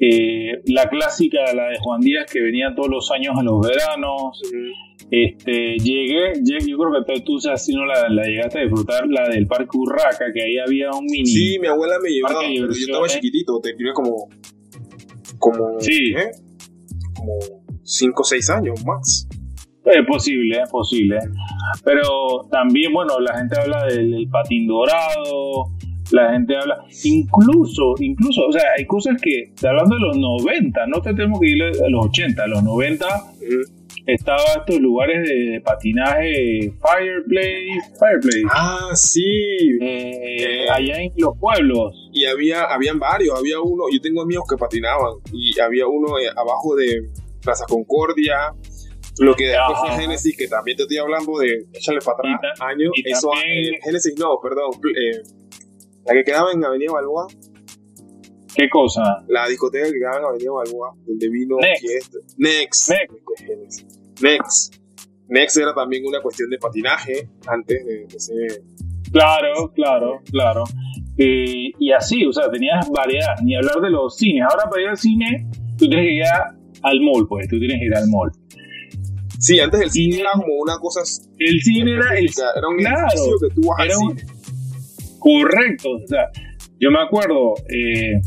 eh, 0.00 0.60
la 0.66 0.88
clásica, 0.88 1.38
la 1.54 1.68
de 1.68 1.78
Juan 1.80 2.00
Díaz, 2.00 2.30
que 2.30 2.40
venía 2.40 2.75
todos 2.75 2.88
los 2.88 3.10
años 3.10 3.34
en 3.38 3.46
los 3.46 3.60
veranos. 3.60 4.42
Este, 5.11 5.76
llegué, 5.79 6.35
yo 6.45 6.79
creo 6.79 7.05
que 7.05 7.21
tú, 7.23 7.40
si 7.40 7.75
no 7.75 7.85
la, 7.85 8.09
llegaste 8.25 8.61
a 8.61 8.62
disfrutar, 8.62 9.09
la 9.09 9.29
del 9.29 9.49
Parque 9.49 9.76
Urraca, 9.76 10.26
que 10.33 10.43
ahí 10.43 10.57
había 10.59 10.90
un 10.90 11.05
mini. 11.05 11.26
Sí, 11.26 11.59
mi 11.59 11.67
abuela 11.67 11.97
me 12.00 12.11
llevaba, 12.11 12.40
pero 12.40 12.69
yo 12.69 12.87
estaba 12.87 13.09
chiquitito, 13.09 13.61
te 13.61 13.71
escribí 13.71 13.93
como. 13.93 14.29
como. 15.38 15.81
Sí. 15.81 16.14
¿eh? 16.17 16.31
Como 17.17 17.38
5 17.83 18.23
o 18.23 18.25
6 18.25 18.50
años 18.50 18.85
más. 18.87 19.26
Es 19.85 20.07
posible, 20.07 20.61
es 20.62 20.71
posible. 20.71 21.19
Pero 21.85 22.47
también, 22.50 22.93
bueno, 22.93 23.19
la 23.19 23.37
gente 23.37 23.59
habla 23.59 23.87
del, 23.87 24.29
patín 24.31 24.69
dorado, 24.69 25.73
la 26.12 26.33
gente 26.35 26.55
habla, 26.57 26.85
incluso, 27.02 27.95
incluso, 27.99 28.47
o 28.47 28.52
sea, 28.52 28.62
hay 28.79 28.87
cosas 28.87 29.21
que, 29.21 29.52
hablando 29.67 29.97
de 29.97 30.02
los 30.02 30.19
90, 30.19 30.87
no 30.87 31.00
te 31.00 31.14
tenemos 31.14 31.40
que 31.40 31.50
ir 31.50 31.62
a 31.64 31.88
los 31.88 32.07
80, 32.07 32.45
a 32.45 32.47
los 32.47 32.62
90 32.62 33.07
estaba 34.07 34.42
estos 34.59 34.80
lugares 34.80 35.28
de, 35.28 35.61
patinaje 35.64 36.73
Fireplace, 36.80 37.80
Fireplace. 37.99 38.42
Ah, 38.50 38.90
sí. 38.95 39.78
Eh, 39.80 40.66
allá 40.71 41.02
en 41.02 41.12
los 41.16 41.37
pueblos. 41.38 41.95
Y 42.12 42.25
había, 42.26 42.64
habían 42.64 42.99
varios, 42.99 43.38
había 43.38 43.61
uno, 43.61 43.85
yo 43.92 44.00
tengo 44.00 44.23
amigos 44.23 44.45
que 44.49 44.57
patinaban, 44.57 45.14
y 45.33 45.59
había 45.61 45.87
uno 45.87 46.19
eh, 46.19 46.28
abajo 46.37 46.75
de 46.76 47.11
Plaza 47.42 47.64
Concordia, 47.66 48.54
lo 49.19 49.35
que 49.35 49.49
después 49.49 49.78
fue 49.80 49.90
Genesis, 50.00 50.37
que 50.37 50.49
también 50.49 50.76
te 50.76 50.85
estoy 50.85 50.99
hablando 50.99 51.38
de 51.38 51.66
échale 51.73 52.00
para 52.00 52.35
atrás, 52.35 52.61
años. 52.61 52.90
Eso, 53.04 53.30
Genesis 53.83 54.14
no, 54.19 54.38
perdón. 54.42 54.71
Eh, 54.97 55.23
la 56.07 56.14
que 56.14 56.25
quedaba 56.25 56.52
en 56.52 56.64
Avenida 56.64 56.92
Balboa. 56.92 57.26
¿Qué 58.54 58.69
cosa? 58.69 59.25
La 59.28 59.49
discoteca 59.49 59.87
que 59.87 59.99
quedaba 59.99 60.19
en 60.19 60.25
Avenida 60.25 60.50
Balboa, 60.52 60.95
donde 61.07 61.28
vino 61.28 61.57
Next. 61.59 62.14
Next. 62.37 62.90
Next. 62.90 64.23
Next. 64.23 64.76
Next 65.28 65.57
era 65.57 65.75
también 65.75 66.04
una 66.07 66.21
cuestión 66.21 66.50
de 66.50 66.59
patinaje 66.59 67.28
antes 67.47 67.85
de, 67.85 68.04
ese. 68.04 68.62
Claro, 69.12 69.73
claro, 69.73 70.21
claro. 70.30 70.64
Eh, 71.16 71.71
y 71.78 71.92
así, 71.92 72.25
o 72.25 72.33
sea, 72.33 72.50
tenías 72.50 72.88
variedad, 72.90 73.37
ni 73.45 73.54
hablar 73.54 73.80
de 73.80 73.90
los 73.90 74.16
cines. 74.16 74.42
Ahora 74.50 74.69
para 74.69 74.83
ir 74.83 74.88
al 74.88 74.97
cine, 74.97 75.49
tú 75.76 75.88
tienes 75.88 76.07
que 76.07 76.14
ir 76.14 76.23
al 76.83 77.00
mall, 77.00 77.26
pues, 77.28 77.49
tú 77.49 77.59
tienes 77.59 77.78
que 77.78 77.87
ir 77.87 77.95
al 77.95 78.09
mall. 78.09 78.33
Sí, 79.38 79.59
antes 79.59 79.80
el 79.80 79.90
cine 79.90 80.21
era 80.21 80.33
como 80.33 80.54
una 80.61 80.78
cosa. 80.78 81.00
El 81.38 81.61
cine 81.62 81.92
era 81.92 82.19
el. 82.19 82.26
Era 82.26 82.69
un 82.69 82.76
claro, 82.76 83.09
que 83.40 83.54
tú 83.54 83.69
vas 83.69 83.88
Correcto. 85.19 85.90
O 85.92 86.07
sea, 86.07 86.30
yo 86.78 86.90
me 86.90 87.00
acuerdo. 87.00 87.54
Eh, 87.69 88.21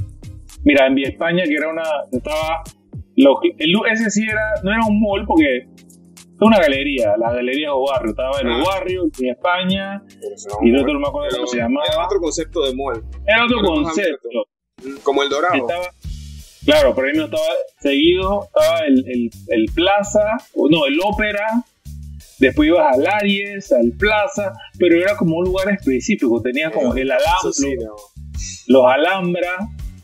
mira, 0.63 0.88
en 0.88 0.96
Vía 0.96 1.10
España, 1.10 1.43
que 1.46 1.53
era 1.53 1.70
una. 1.70 1.84
Estaba. 2.12 2.63
el, 3.15 3.75
ese 3.91 4.10
sí 4.10 4.24
era. 4.24 4.62
No 4.63 4.72
era 4.72 4.86
un 4.88 5.00
mall 5.00 5.25
porque. 5.25 5.67
Fue 6.38 6.48
una 6.48 6.60
galería, 6.60 7.15
la 7.17 7.32
galería 7.32 7.74
o 7.74 7.86
barrio. 7.88 8.10
Estaba 8.10 8.41
en 8.41 8.48
el 8.48 8.62
ah. 8.62 8.63
barrio, 8.65 9.03
en 9.20 9.29
España. 9.29 10.03
y 10.62 10.72
no, 10.72 10.82
otro 10.82 10.93
no 10.93 11.00
me 11.00 11.08
acuerdo 11.08 11.38
cómo 11.38 11.48
se 11.48 11.58
llamaba. 11.58 11.86
Era 11.86 12.05
otro 12.05 12.20
concepto 12.20 12.65
de 12.65 12.75
mall. 12.75 13.03
Era 13.27 13.46
otro 13.46 13.62
concepto. 13.62 14.29
Como 15.03 15.24
el 15.24 15.29
Dorado. 15.29 15.55
Estaba, 15.55 15.89
Claro, 16.65 16.96
por 16.96 17.05
ahí 17.05 17.12
no 17.13 17.25
estaba 17.25 17.43
seguido, 17.79 18.46
estaba 18.46 18.79
el, 18.88 19.03
el, 19.08 19.29
el 19.50 19.65
Plaza, 19.74 20.24
no, 20.55 20.86
el 20.86 20.98
Ópera, 21.03 21.46
después 22.39 22.70
ibas 22.70 22.98
al 22.98 23.05
Aries, 23.05 23.72
al 23.74 23.91
Plaza, 23.98 24.53
pero 24.79 24.96
era 24.96 25.17
como 25.17 25.38
un 25.38 25.46
lugar 25.46 25.70
específico, 25.70 26.41
tenía 26.41 26.72
como 26.72 26.93
el 26.96 27.12
Alhambra, 27.12 27.89
los, 28.67 28.86
Alhambra, 28.86 29.58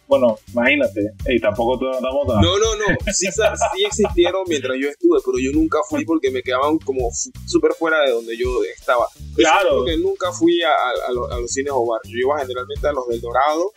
bueno, 0.09 0.39
imagínate, 0.51 1.11
y 1.27 1.39
tampoco 1.39 1.77
te 1.77 1.85
andamos 1.85 2.27
No, 2.27 2.57
no, 2.57 2.75
no, 2.75 3.13
sí, 3.13 3.27
sí, 3.31 3.85
existieron 3.85 4.41
mientras 4.47 4.75
yo 4.81 4.89
estuve, 4.89 5.19
pero 5.23 5.37
yo 5.37 5.51
nunca 5.51 5.77
fui 5.87 6.03
porque 6.03 6.31
me 6.31 6.41
quedaban 6.41 6.79
como 6.79 7.11
súper 7.45 7.73
fuera 7.77 8.01
de 8.01 8.13
donde 8.13 8.35
yo 8.35 8.47
estaba. 8.75 9.05
Claro. 9.35 9.77
Porque 9.77 9.97
nunca 9.97 10.31
fui 10.31 10.63
a, 10.63 10.71
a, 11.07 11.13
los, 11.13 11.51
cines 11.51 11.71
o 11.75 11.85
bar. 11.85 12.01
Yo 12.05 12.17
iba 12.17 12.39
generalmente 12.39 12.87
a 12.87 12.91
los 12.91 13.07
del 13.07 13.21
Dorado. 13.21 13.71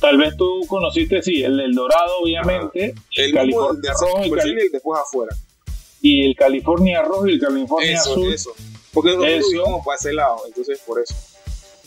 Tal 0.00 0.16
vez 0.16 0.36
tú 0.36 0.64
conociste, 0.68 1.20
sí, 1.22 1.42
el 1.42 1.56
del 1.56 1.74
Dorado, 1.74 2.20
obviamente. 2.22 2.94
el 3.16 3.34
California 3.34 3.92
Rojo 4.00 4.24
y, 4.24 4.68
después 4.70 5.00
afuera. 5.00 5.36
Y 6.00 6.24
el 6.24 6.36
California 6.36 7.02
Rojo 7.02 7.26
y 7.26 7.32
el 7.32 7.40
California 7.40 7.94
eso, 7.94 8.12
Azul. 8.12 8.32
Eso, 8.32 8.52
Porque 8.92 9.10
nosotros 9.16 9.52
íbamos 9.52 9.84
para 9.84 9.96
ese 9.98 10.12
lado, 10.12 10.36
entonces 10.46 10.78
por 10.86 11.00
eso. 11.00 11.16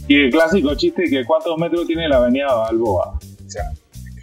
Y 0.09 0.25
el 0.25 0.29
clásico 0.29 0.75
chiste 0.75 1.05
que 1.09 1.23
cuántos 1.23 1.57
metros 1.57 1.87
tiene 1.87 2.09
la 2.09 2.17
avenida 2.17 2.53
Balboa. 2.53 3.17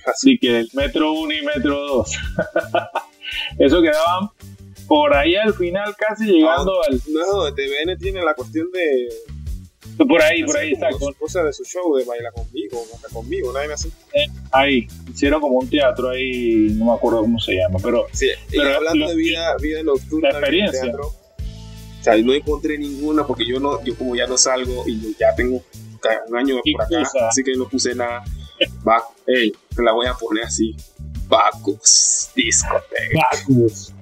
Así 0.07 0.39
que 0.39 0.61
el 0.61 0.69
metro 0.73 1.13
1 1.13 1.33
y 1.33 1.43
metro 1.43 1.81
2. 1.81 2.11
Eso 3.59 3.81
quedaban 3.81 4.31
por 4.87 5.15
ahí 5.15 5.37
al 5.37 5.55
final, 5.55 5.95
casi 5.97 6.27
llegando 6.27 6.73
al. 6.85 7.01
No, 7.09 7.55
TVN 7.55 7.99
tiene 7.99 8.23
la 8.23 8.35
cuestión 8.35 8.71
de. 8.73 9.09
Por 9.97 10.23
ahí, 10.23 10.43
por 10.45 10.57
ahí 10.57 10.73
está. 10.73 10.91
Con 10.91 11.13
cosa 11.15 11.43
de 11.43 11.53
su 11.53 11.65
show 11.65 11.97
de 11.97 12.05
Baila 12.05 12.31
conmigo, 12.33 12.85
Baila 12.93 13.09
conmigo, 13.13 13.53
nadie 13.53 13.69
me 13.69 13.75
hace. 13.75 13.89
Eh, 14.13 14.27
ahí, 14.51 14.87
hicieron 15.13 15.41
como 15.41 15.59
un 15.59 15.69
teatro 15.69 16.11
ahí, 16.11 16.75
no 16.77 16.87
me 16.87 16.93
acuerdo 16.93 17.21
cómo 17.21 17.39
se 17.39 17.55
llama, 17.55 17.79
pero. 17.83 18.07
Sí, 18.13 18.29
pero 18.51 18.77
hablando 18.77 19.09
de 19.09 19.17
vida, 19.17 19.57
vida 19.61 19.83
nocturna. 19.83 20.33
La 20.33 20.39
experiencia. 20.39 20.83
Teatro, 20.83 21.07
o 21.07 22.05
sea, 22.05 22.17
no 22.17 22.35
encontré 22.35 22.79
ninguna 22.79 23.25
porque 23.25 23.47
yo 23.47 23.61
no, 23.61 23.83
yo 23.85 23.97
como 23.97 24.17
ya 24.17 24.27
no 24.27 24.37
salgo 24.37 24.83
y 24.89 25.01
yo 25.01 25.09
ya 25.21 25.35
tengo 25.37 25.63
un 26.29 26.37
año 26.37 26.57
por 26.73 26.83
acá, 26.83 27.29
así 27.29 27.45
que 27.45 27.55
no 27.55 27.69
puse 27.69 27.95
nada. 27.95 28.25
Baco, 28.83 29.15
hey, 29.27 29.53
la 29.77 29.93
voy 29.93 30.07
a 30.07 30.15
poner 30.15 30.45
así. 30.45 30.77
Bacus, 31.27 32.31
discoteca. 32.35 33.29
Bacus. 33.33 33.93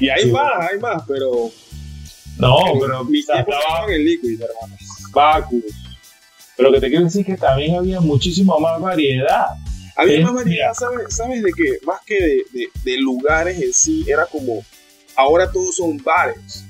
Y 0.00 0.08
hay 0.08 0.30
más, 0.30 0.70
hay 0.70 0.78
más, 0.78 1.02
pero. 1.06 1.50
No, 2.38 2.56
pero. 2.80 3.04
Mi 3.04 3.20
estaba 3.20 3.84
en 3.86 3.94
el 3.94 4.04
liquid, 4.04 4.40
hermano. 4.40 4.76
Bacus. 5.12 5.64
Pero 6.56 6.72
que 6.72 6.80
te 6.80 6.88
quiero 6.88 7.04
decir 7.04 7.24
que 7.24 7.36
también 7.36 7.76
había 7.76 8.00
muchísima 8.00 8.58
más 8.58 8.80
variedad. 8.80 9.46
Había 9.96 10.22
más 10.22 10.34
variedad, 10.34 10.72
¿sabes, 10.74 11.14
¿sabes 11.14 11.42
de 11.42 11.52
qué? 11.56 11.78
Más 11.84 12.00
que 12.04 12.14
de, 12.14 12.42
de, 12.52 12.68
de 12.84 12.96
lugares 12.98 13.60
en 13.60 13.72
sí, 13.72 14.04
era 14.08 14.26
como. 14.26 14.64
Ahora 15.14 15.50
todos 15.50 15.76
son 15.76 15.98
bares. 15.98 16.64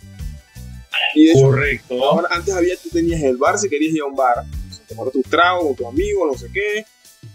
Correcto. 1.35 2.05
Ahora, 2.05 2.29
antes 2.31 2.55
había, 2.55 2.77
tú 2.77 2.89
tenías 2.91 3.23
el 3.23 3.37
bar 3.37 3.59
si 3.59 3.69
querías 3.69 3.95
ir 3.95 4.03
a 4.03 4.07
un 4.07 4.17
bar, 4.17 4.45
tomar 4.89 5.11
tu 5.11 5.23
trago 5.23 5.67
con 5.67 5.77
tu 5.77 5.89
amigo, 5.89 6.27
no 6.27 6.37
sé 6.37 6.49
qué. 6.53 6.85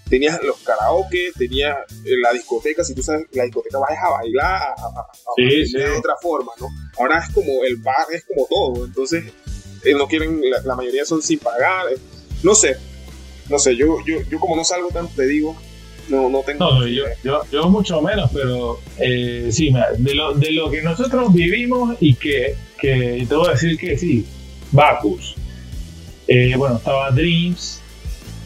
Tenías 0.09 0.41
los 0.43 0.57
karaoke, 0.57 1.31
tenías 1.37 1.77
eh, 2.05 2.11
la 2.21 2.31
discoteca, 2.33 2.83
si 2.83 2.95
tú 2.95 3.03
sabes, 3.03 3.25
la 3.33 3.43
discoteca 3.43 3.77
vas 3.79 3.97
a 4.01 4.09
bailar 4.09 4.61
a, 4.61 5.07
sí, 5.35 5.71
de 5.73 5.91
otra 5.91 6.15
forma, 6.21 6.53
¿no? 6.59 6.67
Ahora 6.97 7.19
es 7.19 7.33
como 7.33 7.63
el 7.65 7.75
bar, 7.77 8.07
es 8.13 8.23
como 8.25 8.47
todo, 8.47 8.85
entonces 8.85 9.25
eh, 9.83 9.93
no 9.93 10.07
quieren, 10.07 10.41
la, 10.63 10.75
mayoría 10.75 11.03
son 11.05 11.21
sin 11.21 11.39
pagar, 11.39 11.87
eh, 11.91 11.97
no 12.43 12.55
sé, 12.55 12.77
no 13.49 13.59
sé, 13.59 13.75
yo, 13.75 13.97
yo, 14.05 14.21
yo 14.29 14.39
como 14.39 14.55
no 14.55 14.63
salgo 14.63 14.89
tanto, 14.89 15.13
te 15.15 15.25
digo, 15.25 15.55
no, 16.09 16.29
no 16.29 16.41
tengo. 16.41 16.59
No, 16.59 16.87
yo, 16.87 17.03
yo, 17.23 17.41
yo, 17.51 17.69
mucho 17.69 18.01
menos, 18.01 18.29
pero 18.33 18.79
eh, 18.97 19.49
sí, 19.51 19.73
de 19.97 20.15
lo, 20.15 20.33
de 20.33 20.51
lo 20.51 20.69
que 20.71 20.81
nosotros 20.81 21.33
vivimos 21.33 21.97
y 21.99 22.15
que, 22.15 22.55
que 22.79 23.25
te 23.27 23.35
voy 23.35 23.47
a 23.47 23.51
decir 23.51 23.77
que 23.77 23.97
sí, 23.97 24.25
Bacus. 24.71 25.35
Eh, 26.27 26.55
bueno, 26.57 26.77
estaba 26.77 27.11
Dreams, 27.11 27.81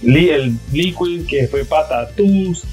el 0.04 0.58
Liquid, 0.72 1.26
que 1.28 1.48
fue 1.48 1.66
Patatús. 1.66 2.64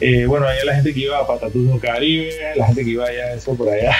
Eh, 0.00 0.26
bueno, 0.26 0.46
había 0.46 0.64
la 0.64 0.76
gente 0.76 0.94
que 0.94 1.00
iba 1.00 1.18
a 1.18 1.26
Patatús 1.26 1.68
del 1.68 1.80
Caribe, 1.80 2.32
la 2.56 2.66
gente 2.66 2.84
que 2.84 2.90
iba 2.90 3.06
allá, 3.06 3.34
eso 3.34 3.54
por 3.54 3.68
allá. 3.68 3.94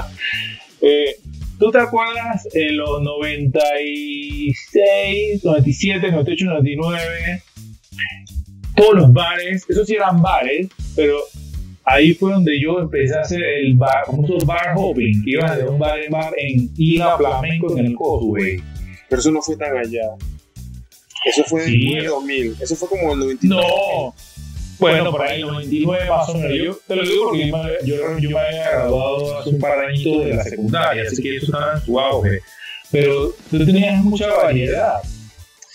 eh, 0.80 1.16
¿Tú 1.58 1.70
te 1.70 1.78
acuerdas 1.78 2.48
en 2.54 2.76
los 2.76 3.02
96, 3.02 5.44
97, 5.44 6.10
98, 6.10 6.44
99? 6.44 7.42
todos 8.74 8.94
los 8.94 9.12
bares, 9.12 9.64
esos 9.68 9.86
sí 9.86 9.94
eran 9.94 10.22
bares, 10.22 10.68
pero 10.96 11.18
ahí 11.84 12.14
fue 12.14 12.32
donde 12.32 12.60
yo 12.60 12.80
empecé 12.80 13.16
a 13.16 13.20
hacer 13.20 13.42
el 13.42 13.76
bar, 13.76 14.06
famoso 14.06 14.38
bar 14.44 14.74
hopping, 14.76 15.22
que 15.24 15.32
iba 15.32 15.56
de 15.56 15.64
un 15.64 15.78
bar 15.78 16.00
en 16.00 16.10
bar 16.10 16.32
en 16.36 16.70
Isla 16.76 17.16
Flamenco 17.16 17.78
en 17.78 17.86
el 17.86 17.96
Causeway. 17.96 18.56
Pero 19.08 19.20
eso 19.20 19.30
no 19.30 19.42
fue 19.42 19.56
tan 19.56 19.76
allá. 19.76 20.08
Eso 21.24 21.44
fue 21.44 21.64
en 21.64 21.98
el 21.98 22.06
2000. 22.06 22.56
Eso 22.60 22.76
fue 22.76 22.88
como 22.88 23.12
el 23.12 23.18
99. 23.18 23.66
No. 23.66 24.14
Bueno, 24.78 25.12
por 25.12 25.22
ahí 25.22 25.40
el 25.40 25.46
99 25.46 26.08
más 26.08 26.28
o 26.28 26.34
menos. 26.34 26.58
Yo 26.58 26.80
te 26.86 26.96
lo 26.96 27.02
digo 27.02 27.24
porque 27.28 27.50
yo, 27.84 28.18
yo, 28.18 28.30
me 28.30 28.40
había 28.40 28.70
graduado 28.70 29.38
hace 29.38 29.50
un 29.50 29.58
par 29.58 29.78
de 29.78 29.86
añitos 29.86 30.24
de 30.24 30.34
la 30.34 30.44
secundaria, 30.44 31.02
así 31.06 31.22
que 31.22 31.36
eso 31.36 31.46
estaba 31.46 31.74
en 31.74 31.80
su 31.82 32.00
auge. 32.00 32.40
Pero 32.90 33.34
tú 33.50 33.64
tenías 33.64 34.02
mucha 34.02 34.28
variedad. 34.28 35.00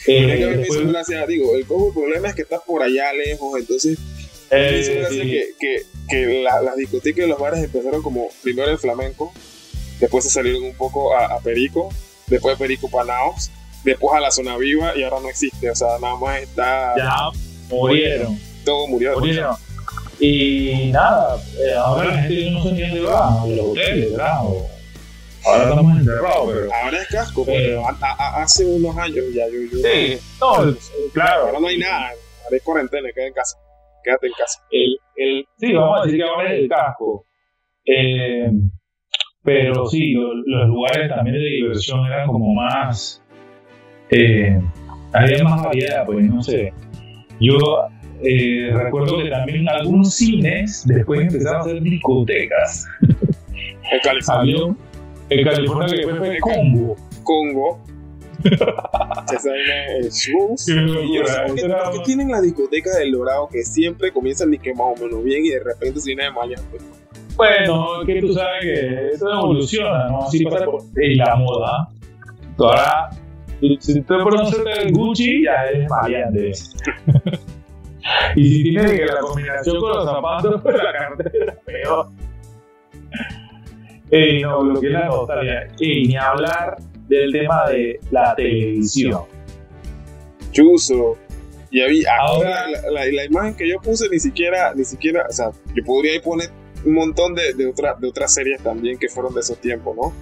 Eh, 0.08 0.66
gracias, 0.86 1.28
digo, 1.28 1.56
el, 1.56 1.66
problema 1.66 2.30
es 2.30 2.36
que 2.36 2.44
estás 2.44 2.62
por 2.66 2.82
allá 2.82 3.12
lejos, 3.14 3.60
entonces 3.60 3.98
eh, 4.52 5.06
que, 5.10 5.54
que, 5.60 5.86
que 6.08 6.44
las 6.44 6.76
discotecas 6.78 7.26
y 7.26 7.30
los 7.30 7.40
bares 7.40 7.64
empezaron 7.64 8.02
como 8.02 8.30
primero 8.42 8.72
el 8.72 8.78
flamenco, 8.78 9.34
después 10.00 10.24
se 10.24 10.30
salieron 10.30 10.64
un 10.64 10.76
poco 10.76 11.16
a, 11.16 11.40
Perico, 11.42 11.90
después 12.28 12.58
de 12.58 12.64
Perico 12.64 12.90
Panaos, 12.90 13.52
después 13.84 14.16
a 14.16 14.20
la 14.20 14.32
zona 14.32 14.58
viva 14.58 14.94
y 14.96 15.04
ahora 15.04 15.20
no 15.22 15.30
existe, 15.30 15.70
o 15.70 15.76
sea, 15.76 16.00
nada 16.02 16.16
más 16.18 16.42
está... 16.42 16.96
Ya 16.98 17.30
murieron. 17.70 18.40
Todo 18.66 18.88
murió. 18.88 19.20
Murieron. 19.20 19.56
Y 20.20 20.90
nada, 20.92 21.40
eh, 21.60 21.74
ahora 21.76 22.06
la 22.06 22.22
gente 22.24 22.50
no 22.50 22.64
se 22.64 22.70
entiende, 22.70 23.02
va, 23.02 23.46
los 23.48 23.68
hoteles, 23.68 24.12
¿verdad? 24.12 24.40
Ahora 25.46 25.70
estamos 25.70 25.98
encerrados, 26.00 26.54
pero. 26.54 26.74
Ahora 26.74 27.02
es 27.02 27.08
casco, 27.08 27.46
pero 27.46 27.84
hace 28.36 28.66
unos 28.66 28.98
años 28.98 29.26
ya 29.34 29.46
yo. 29.48 29.60
yo 29.72 29.78
sí, 29.78 30.18
no, 30.42 30.76
claro. 31.14 31.46
Ahora 31.46 31.60
no 31.60 31.68
hay 31.68 31.78
nada. 31.78 32.10
Ahora 32.44 32.58
es 32.58 32.64
cuarentena, 32.64 33.10
quédate 33.14 33.28
en 33.28 33.34
casa. 33.34 33.58
Quédate 34.04 34.28
en 34.28 34.34
casa. 34.34 34.64
El, 34.72 35.00
el, 35.16 35.48
sí, 35.58 35.74
vamos 35.74 36.00
a 36.00 36.06
decir 36.06 36.20
que 36.20 36.28
ahora 36.28 36.54
es 36.54 36.60
el 36.60 36.70
casco. 36.70 37.26
Eh, 37.86 38.52
pero 39.44 39.86
sí, 39.86 40.14
los 40.14 40.68
lugares 40.68 41.10
también 41.10 41.38
de 41.38 41.44
diversión 41.44 42.06
eran 42.08 42.28
como 42.28 42.54
más. 42.54 43.24
Eh, 44.10 44.60
había 45.14 45.44
más 45.44 45.64
variedad, 45.64 46.06
pues 46.06 46.26
no 46.30 46.42
sé. 46.42 46.74
Yo 47.40 47.58
eh, 48.24 48.72
recuerdo 48.74 49.18
que 49.18 49.30
también 49.30 49.68
algunos 49.70 50.16
cines 50.16 50.84
después 50.86 51.22
empezaron 51.22 51.58
a 51.58 51.62
hacer 51.62 51.82
discotecas. 51.82 52.86
En 53.90 54.00
California. 54.02 54.76
En 55.30 55.46
California 55.46 55.96
que 55.96 56.08
fue 56.14 56.40
Congo. 56.40 56.98
Congo. 57.24 57.80
¿Por 58.44 58.56
qué 61.92 62.00
tienen 62.06 62.32
la 62.32 62.42
discoteca 62.42 62.98
del 62.98 63.14
Dorado 63.14 63.48
que 63.48 63.64
siempre 63.64 64.12
comienzan 64.12 64.52
ni 64.52 64.60
que 64.60 64.74
más 64.74 64.88
o 64.88 65.04
menos 65.04 65.24
bien 65.24 65.46
y 65.46 65.50
de 65.50 65.60
repente 65.64 66.02
se 66.02 66.16
de 66.16 66.32
mañana? 66.32 66.62
Bueno, 67.36 67.88
que 68.06 68.20
tú 68.20 68.34
sabes 68.34 68.62
que 68.62 69.08
eso 69.14 69.32
evoluciona, 69.32 70.10
¿no? 70.10 70.24
Así 70.24 70.44
pasa 70.44 70.66
por 70.66 70.84
la 70.96 71.36
moda. 71.36 71.90
Ahora, 72.58 73.10
si 73.80 74.02
tú 74.02 74.14
conoces 74.24 74.60
el 74.80 74.92
Gucci, 74.92 75.44
ya 75.44 75.66
es 75.66 75.88
variante. 75.88 76.52
y 78.36 78.50
si 78.50 78.64
tienes 78.64 78.92
que 78.92 79.06
la 79.06 79.20
combinación 79.20 79.80
con 79.80 79.90
los 79.90 80.06
zapatos, 80.06 80.62
pues 80.62 80.76
la 80.84 80.94
cartera 80.94 81.54
es 81.54 81.60
peor. 81.66 82.10
No, 84.42 84.64
lo 84.64 84.80
que 84.80 84.88
es 84.88 84.94
la 84.94 85.06
nostalgia. 85.06 85.68
Ni 85.80 86.16
hablar 86.16 86.78
del 87.08 87.32
tema 87.32 87.70
de 87.70 88.00
la 88.12 88.36
televisión. 88.36 89.24
Chuso. 90.52 91.18
Y 91.70 91.82
había, 91.82 92.16
ahora 92.18 92.66
la, 92.92 93.06
la, 93.06 93.26
imagen 93.26 93.56
que 93.56 93.68
yo 93.68 93.76
puse 93.82 94.08
ni 94.10 94.20
siquiera, 94.20 94.74
ni 94.74 94.86
siquiera, 94.86 95.26
o 95.30 95.34
sea, 95.34 95.52
yo 95.76 95.84
podría 95.84 96.22
poner 96.22 96.50
un 96.86 96.94
montón 96.94 97.36
de, 97.36 97.54
de, 97.54 97.66
de 97.66 98.08
otras 98.08 98.34
series 98.34 98.62
también 98.62 98.98
que 98.98 99.10
fueron 99.10 99.34
de 99.34 99.42
esos 99.42 99.60
tiempos, 99.60 99.96
¿no? 99.96 100.14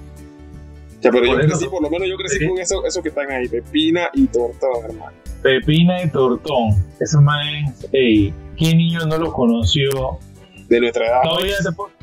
Ya, 1.06 1.12
pero 1.12 1.26
yo 1.26 1.36
crecí, 1.38 1.68
por 1.68 1.82
lo 1.82 1.90
menos 1.90 2.08
yo 2.10 2.18
crecí 2.18 2.48
con 2.48 2.58
eso, 2.58 2.84
eso 2.86 3.02
que 3.02 3.10
están 3.10 3.32
ahí, 3.32 3.48
Pepina 3.48 4.10
y 4.14 4.26
Tortón, 4.26 4.86
hermano. 4.86 5.12
Pepina 5.44 6.04
y 6.04 6.10
Tortón. 6.10 6.84
Esos 7.00 7.22
manes, 7.22 7.88
ey, 7.94 8.34
¿qué 8.58 8.74
niño 8.74 9.06
no 9.06 9.18
los 9.20 9.34
conoció? 9.34 10.20
de 10.68 10.80
nuestra 10.80 11.06
edad. 11.06 11.22
Todavía 11.24 11.56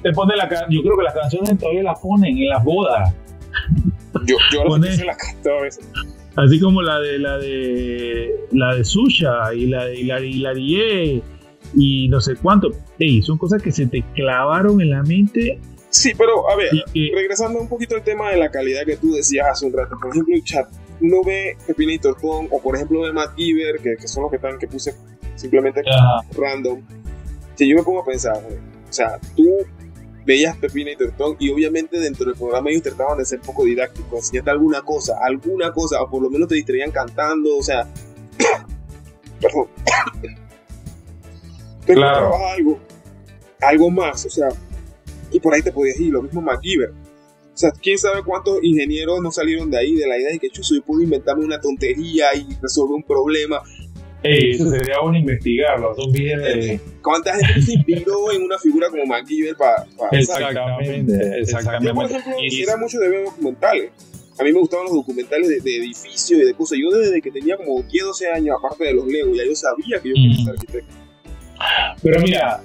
te, 0.03 0.12
pone 0.12 0.37
la 0.37 0.49
yo 0.71 0.83
creo 0.83 0.97
que 0.97 1.03
las 1.03 1.15
canciones 1.15 1.59
todavía 1.59 1.83
las 1.83 1.99
ponen 1.99 2.38
en 2.38 2.49
las 2.49 2.62
bodas. 2.65 3.12
Yo, 4.25 4.37
yo 4.53 4.65
Pone, 4.65 4.97
las 5.05 5.17
canto 5.17 5.51
a 5.51 5.62
veces. 5.62 5.88
Así 6.37 6.61
como 6.61 6.81
la 6.83 7.01
de 7.01 7.19
la 7.19 7.38
de 7.38 8.31
la 8.53 8.75
de 8.75 8.85
Susha 8.85 9.55
y 9.55 9.67
la 9.67 9.85
de 9.87 10.29
Hilarie 10.29 11.23
y 11.75 12.09
no 12.09 12.21
sé 12.21 12.37
cuánto. 12.37 12.71
Ey, 12.99 13.23
son 13.23 13.38
cosas 13.38 13.62
que 13.62 13.73
se 13.73 13.87
te 13.87 14.03
clavaron 14.15 14.81
en 14.81 14.91
la 14.91 15.03
mente. 15.03 15.59
Sí, 15.92 16.14
pero 16.16 16.48
a 16.48 16.57
ver, 16.57 16.70
regresando 17.14 17.61
un 17.61 17.68
poquito 17.68 17.94
al 17.94 18.02
tema 18.02 18.31
de 18.31 18.38
la 18.38 18.50
calidad 18.50 18.87
que 18.87 18.96
tú 18.96 19.12
decías 19.12 19.46
hace 19.46 19.66
un 19.66 19.74
rato. 19.74 19.94
Por 20.00 20.11
ejemplo, 20.11 20.35
el 20.35 20.42
chat, 20.42 20.66
uno 21.02 21.22
ve 21.22 21.55
Pepina 21.66 21.92
y 21.92 21.98
Tortón, 21.98 22.48
o 22.50 22.62
por 22.62 22.76
ejemplo 22.76 23.05
de 23.05 23.12
Matt 23.12 23.37
Giver, 23.37 23.78
que, 23.78 23.96
que 23.98 24.09
son 24.09 24.22
los 24.22 24.31
que 24.31 24.37
están 24.37 24.59
que 24.59 24.66
puse 24.66 24.94
simplemente 25.35 25.83
random. 26.35 26.81
Si 27.57 27.68
yo 27.68 27.76
me 27.76 27.83
pongo 27.83 28.00
a 28.00 28.05
pensar, 28.07 28.38
o 28.38 28.92
sea, 28.92 29.18
tú 29.37 29.44
veías 30.24 30.57
Pepina 30.57 30.92
y 30.92 30.96
Tertón 30.96 31.37
y 31.38 31.50
obviamente 31.50 32.00
dentro 32.00 32.24
del 32.24 32.37
programa 32.37 32.70
ellos 32.70 32.85
trataban 32.85 33.18
de 33.18 33.26
ser 33.26 33.40
poco 33.40 33.64
didácticos, 33.64 34.20
enseñarte 34.20 34.50
alguna 34.50 34.81
cosa, 34.81 35.18
alguna 35.22 35.72
cosa, 35.72 36.00
o 36.00 36.09
por 36.09 36.22
lo 36.22 36.31
menos 36.31 36.48
te 36.48 36.55
distraían 36.55 36.90
cantando, 36.90 37.59
o 37.59 37.62
sea, 37.62 37.87
perdón, 39.40 39.66
pero 41.87 42.00
claro. 42.00 42.46
algo, 42.46 42.78
algo 43.61 43.90
más, 43.90 44.24
o 44.24 44.31
sea, 44.31 44.48
y 45.33 45.40
por 45.40 45.55
ahí 45.55 45.62
te 45.62 45.73
podías 45.73 45.99
ir, 45.99 46.12
lo 46.12 46.23
mismo 46.23 46.40
MacGyver. 46.40 46.90
O 46.90 47.57
sea, 47.57 47.71
quién 47.71 47.99
sabe 47.99 48.23
cuántos 48.23 48.62
ingenieros 48.62 49.21
no 49.21 49.31
salieron 49.31 49.71
de 49.71 49.79
ahí, 49.79 49.95
de 49.95 50.07
la 50.07 50.18
idea 50.18 50.31
de 50.31 50.38
que 50.38 50.49
yo 50.51 50.62
puedo 50.85 51.03
inventarme 51.03 51.45
una 51.45 51.61
tontería 51.61 52.35
y 52.35 52.47
resolver 52.61 52.95
un 52.95 53.03
problema. 53.03 53.61
Ey, 54.23 54.53
eso 54.53 54.71
sería 54.71 55.01
bueno 55.01 55.18
investigarlo. 55.18 55.95
Son 55.95 56.11
bien 56.12 56.38
de... 56.40 56.81
¿Cuánta 57.03 57.35
gente 57.37 57.61
se 57.61 57.75
inspiró 57.75 58.33
en 58.33 58.42
una 58.42 58.59
figura 58.59 58.88
como 58.88 59.05
MacGyver 59.05 59.57
para. 59.57 59.87
exactamente, 60.12 61.40
exactamente. 61.40 61.88
Yo, 61.88 61.95
por 61.95 62.07
ejemplo, 62.07 62.33
era 62.40 62.77
mucho 62.77 62.99
de 62.99 63.09
ver 63.09 63.25
documentales. 63.25 63.90
A 64.38 64.45
mí 64.45 64.53
me 64.53 64.61
gustaban 64.61 64.87
los 64.87 64.95
documentales 64.95 65.62
de, 65.62 65.77
edificios 65.77 66.40
y 66.40 66.45
de 66.45 66.55
cosas. 66.55 66.79
Yo 66.81 66.97
desde 66.97 67.21
que 67.21 67.31
tenía 67.31 67.57
como 67.57 67.83
10, 67.83 68.05
12 68.05 68.29
años, 68.31 68.57
aparte 68.59 68.85
de 68.85 68.95
los 68.95 69.07
Legos, 69.07 69.37
ya 69.37 69.45
yo 69.45 69.55
sabía 69.55 70.01
que 70.01 70.09
yo 70.09 70.14
quería 70.14 70.45
ser 70.45 70.55
arquitecto. 70.55 70.95
Pero 72.03 72.21
mira, 72.21 72.62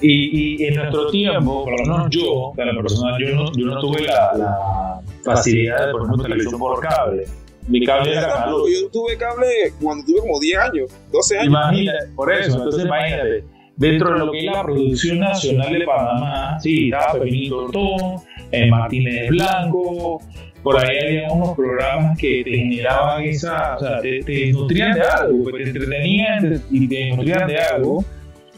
y, 0.00 0.62
y, 0.62 0.66
en 0.66 0.74
nuestro 0.76 1.10
tiempo, 1.10 1.64
por 1.64 1.78
lo 1.78 1.92
menos 1.92 2.10
yo, 2.10 2.52
la 2.56 2.80
persona, 2.80 3.16
yo 3.18 3.34
no, 3.34 3.52
yo 3.52 3.66
no 3.66 3.80
tuve 3.80 4.02
la, 4.02 4.32
la 4.36 5.00
facilidad 5.24 5.86
de, 5.86 5.92
por 5.92 6.02
ejemplo, 6.02 6.24
televisión 6.24 6.58
por 6.58 6.80
cable 6.80 7.26
mi 7.68 7.84
cable 7.84 8.12
era 8.12 8.28
Canal 8.28 8.50
Yo 8.50 8.88
tuve 8.90 9.16
cable 9.16 9.46
cuando 9.80 10.04
tuve 10.04 10.20
como 10.20 10.40
10 10.40 10.58
años, 10.58 10.90
12 11.12 11.38
años. 11.38 11.48
Imagínate, 11.48 12.06
por 12.16 12.32
eso, 12.32 12.56
entonces 12.56 12.84
imagínate. 12.84 13.44
Dentro 13.76 14.12
de 14.12 14.18
lo 14.18 14.32
que 14.32 14.38
es 14.38 14.44
la 14.46 14.62
producción 14.64 15.20
nacional 15.20 15.72
de 15.72 15.84
Panamá, 15.84 16.58
sí, 16.60 16.86
estaba 16.86 17.12
Pepinito 17.12 17.66
Tortón, 17.66 18.22
eh, 18.50 18.68
Martínez 18.68 19.28
Blanco, 19.28 20.20
por 20.64 20.78
ahí 20.78 20.98
había 20.98 21.30
unos 21.30 21.54
programas 21.54 22.18
que 22.18 22.42
te 22.42 22.50
generaban 22.50 23.22
esa, 23.22 23.76
o 23.76 23.78
sea, 23.78 24.00
te, 24.00 24.52
nutrían 24.52 24.94
de 24.94 25.02
algo, 25.02 25.44
pues, 25.44 25.62
te 25.62 25.70
entretenían 25.70 26.62
y 26.70 26.88
te 26.88 27.10
nutrían 27.10 27.46
de 27.46 27.56
algo. 27.56 28.04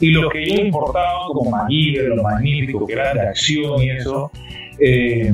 Y 0.00 0.10
lo 0.10 0.30
que 0.30 0.42
ellos 0.42 0.60
importaban, 0.60 1.28
como 1.32 1.50
Magíver, 1.50 2.08
lo 2.08 2.22
magnífico, 2.22 2.86
que 2.86 2.94
era 2.94 3.12
de 3.12 3.20
acción 3.20 3.82
y 3.82 3.90
eso, 3.90 4.30
eh, 4.78 5.32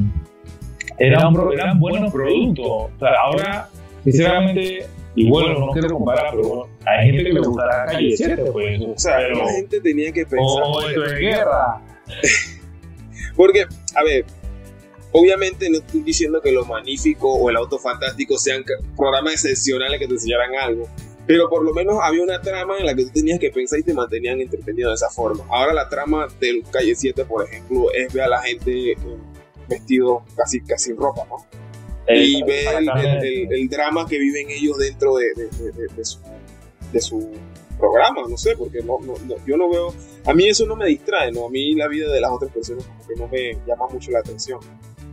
eran, 0.98 1.34
eran 1.52 1.78
buenos 1.78 2.12
productos. 2.12 2.66
O 2.66 2.90
sea, 2.98 3.10
ahora, 3.22 3.68
sinceramente, 4.02 4.86
y 5.14 5.28
bueno, 5.28 5.58
no 5.58 5.72
quiero 5.72 5.90
comparar, 5.90 6.32
pero 6.32 6.68
hay 6.84 7.06
gente 7.06 7.24
que 7.24 7.32
le 7.32 7.40
gustará 7.40 7.86
Calle 7.86 8.16
7, 8.16 8.44
pues. 8.52 8.80
O 8.82 8.98
sea, 8.98 9.20
la 9.20 9.52
gente 9.52 9.80
tenía 9.80 10.12
que 10.12 10.26
pensar. 10.26 10.62
Oh, 10.64 10.80
esto 10.80 11.04
es 11.04 11.18
guerra. 11.18 11.80
Porque, 13.36 13.66
a 13.94 14.02
ver, 14.02 14.24
obviamente 15.12 15.70
no 15.70 15.78
estoy 15.78 16.02
diciendo 16.02 16.40
que 16.42 16.52
lo 16.52 16.64
magnífico 16.64 17.32
o 17.32 17.50
el 17.50 17.56
auto 17.56 17.78
fantástico 17.78 18.36
sean 18.38 18.64
programas 18.96 19.34
excepcionales 19.34 20.00
que 20.00 20.06
te 20.06 20.14
enseñaran 20.14 20.54
algo. 20.54 20.88
Pero 21.26 21.48
por 21.48 21.64
lo 21.64 21.72
menos 21.72 21.98
había 22.02 22.22
una 22.22 22.40
trama 22.40 22.78
en 22.78 22.86
la 22.86 22.94
que 22.94 23.04
tú 23.04 23.10
tenías 23.10 23.40
que 23.40 23.50
pensar 23.50 23.80
y 23.80 23.82
te 23.82 23.92
mantenían 23.92 24.40
entretenido 24.40 24.90
de 24.90 24.94
esa 24.94 25.10
forma. 25.10 25.44
Ahora 25.48 25.72
la 25.72 25.88
trama 25.88 26.28
del 26.40 26.62
Calle 26.70 26.94
7, 26.94 27.24
por 27.24 27.44
ejemplo, 27.44 27.86
es 27.92 28.12
ver 28.12 28.24
a 28.24 28.28
la 28.28 28.42
gente 28.42 28.94
vestido 29.68 30.22
casi, 30.36 30.60
casi 30.60 30.90
en 30.90 30.98
ropa, 30.98 31.26
¿no? 31.28 31.44
y 32.08 32.42
ver 32.44 32.68
el, 33.50 33.68
drama 33.68 34.06
que 34.06 34.18
viven 34.18 34.48
ellos 34.50 34.78
dentro 34.78 35.16
de, 35.16 35.32
su, 36.04 36.20
de, 36.92 37.00
su, 37.00 37.32
programa, 37.78 38.22
no 38.28 38.36
sé, 38.36 38.56
porque 38.56 38.78
no, 38.82 38.98
no, 39.00 39.14
yo 39.44 39.56
no 39.56 39.68
veo, 39.68 39.94
a 40.24 40.32
mí 40.32 40.48
eso 40.48 40.64
no 40.66 40.76
me 40.76 40.86
distrae, 40.86 41.30
¿no? 41.30 41.46
A 41.46 41.50
mí 41.50 41.74
la 41.74 41.88
vida 41.88 42.10
de 42.10 42.20
las 42.20 42.30
otras 42.30 42.50
personas 42.50 42.84
como 42.84 43.06
que 43.06 43.14
no 43.16 43.28
me 43.28 43.66
llama 43.66 43.86
mucho 43.92 44.10
la 44.10 44.20
atención. 44.20 44.60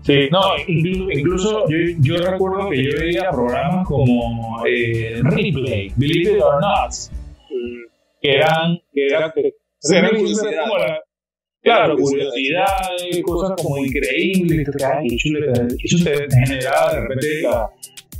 Sí, 0.04 0.28
no, 0.32 0.42
incluso, 0.68 1.66
yo, 1.70 1.78
yo, 2.00 2.18
recuerdo 2.18 2.70
que 2.70 2.84
yo 2.84 2.92
veía 3.00 3.30
programas 3.32 3.88
como 3.88 4.62
eh, 4.66 5.22
Replay, 5.24 5.94
Believe 5.96 6.34
It 6.34 6.42
or 6.42 6.60
Not, 6.60 6.92
que 8.22 8.36
eran, 8.36 8.82
que 8.94 9.08
eran, 9.08 9.32
que, 9.34 9.54
Claro, 11.62 11.96
curiosidades, 11.96 13.22
cosas 13.24 13.54
como 13.62 13.78
increíbles, 13.78 14.68
y 15.04 15.16
eso 15.16 16.04
te 16.04 16.28
generaba 16.46 16.94
de 16.94 17.00
repente 17.00 17.42
la, 17.42 17.70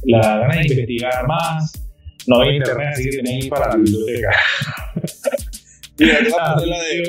la 0.06 0.38
gana 0.40 0.56
de 0.56 0.62
investigar 0.62 1.28
más. 1.28 1.74
No 2.26 2.40
hay 2.40 2.56
internet, 2.56 2.88
así 2.94 3.10
que 3.10 3.18
tenéis 3.18 3.48
para 3.48 3.68
la 3.72 3.76
biblioteca. 3.76 4.30
Mira, 6.04 6.20
ah, 6.38 6.62
la 6.66 6.80
de, 6.80 7.04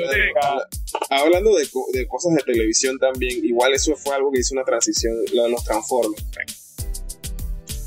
hablando 1.09 1.55
de, 1.55 1.67
de, 1.93 2.07
cosas 2.07 2.33
de 2.35 2.43
televisión 2.43 2.97
también, 2.97 3.43
igual 3.43 3.73
eso 3.73 3.95
fue 3.95 4.15
algo 4.15 4.31
que 4.31 4.39
hizo 4.39 4.53
una 4.53 4.63
transición, 4.63 5.13
lo 5.33 5.43
de 5.43 5.49
los 5.49 5.63
Transformers. 5.63 6.23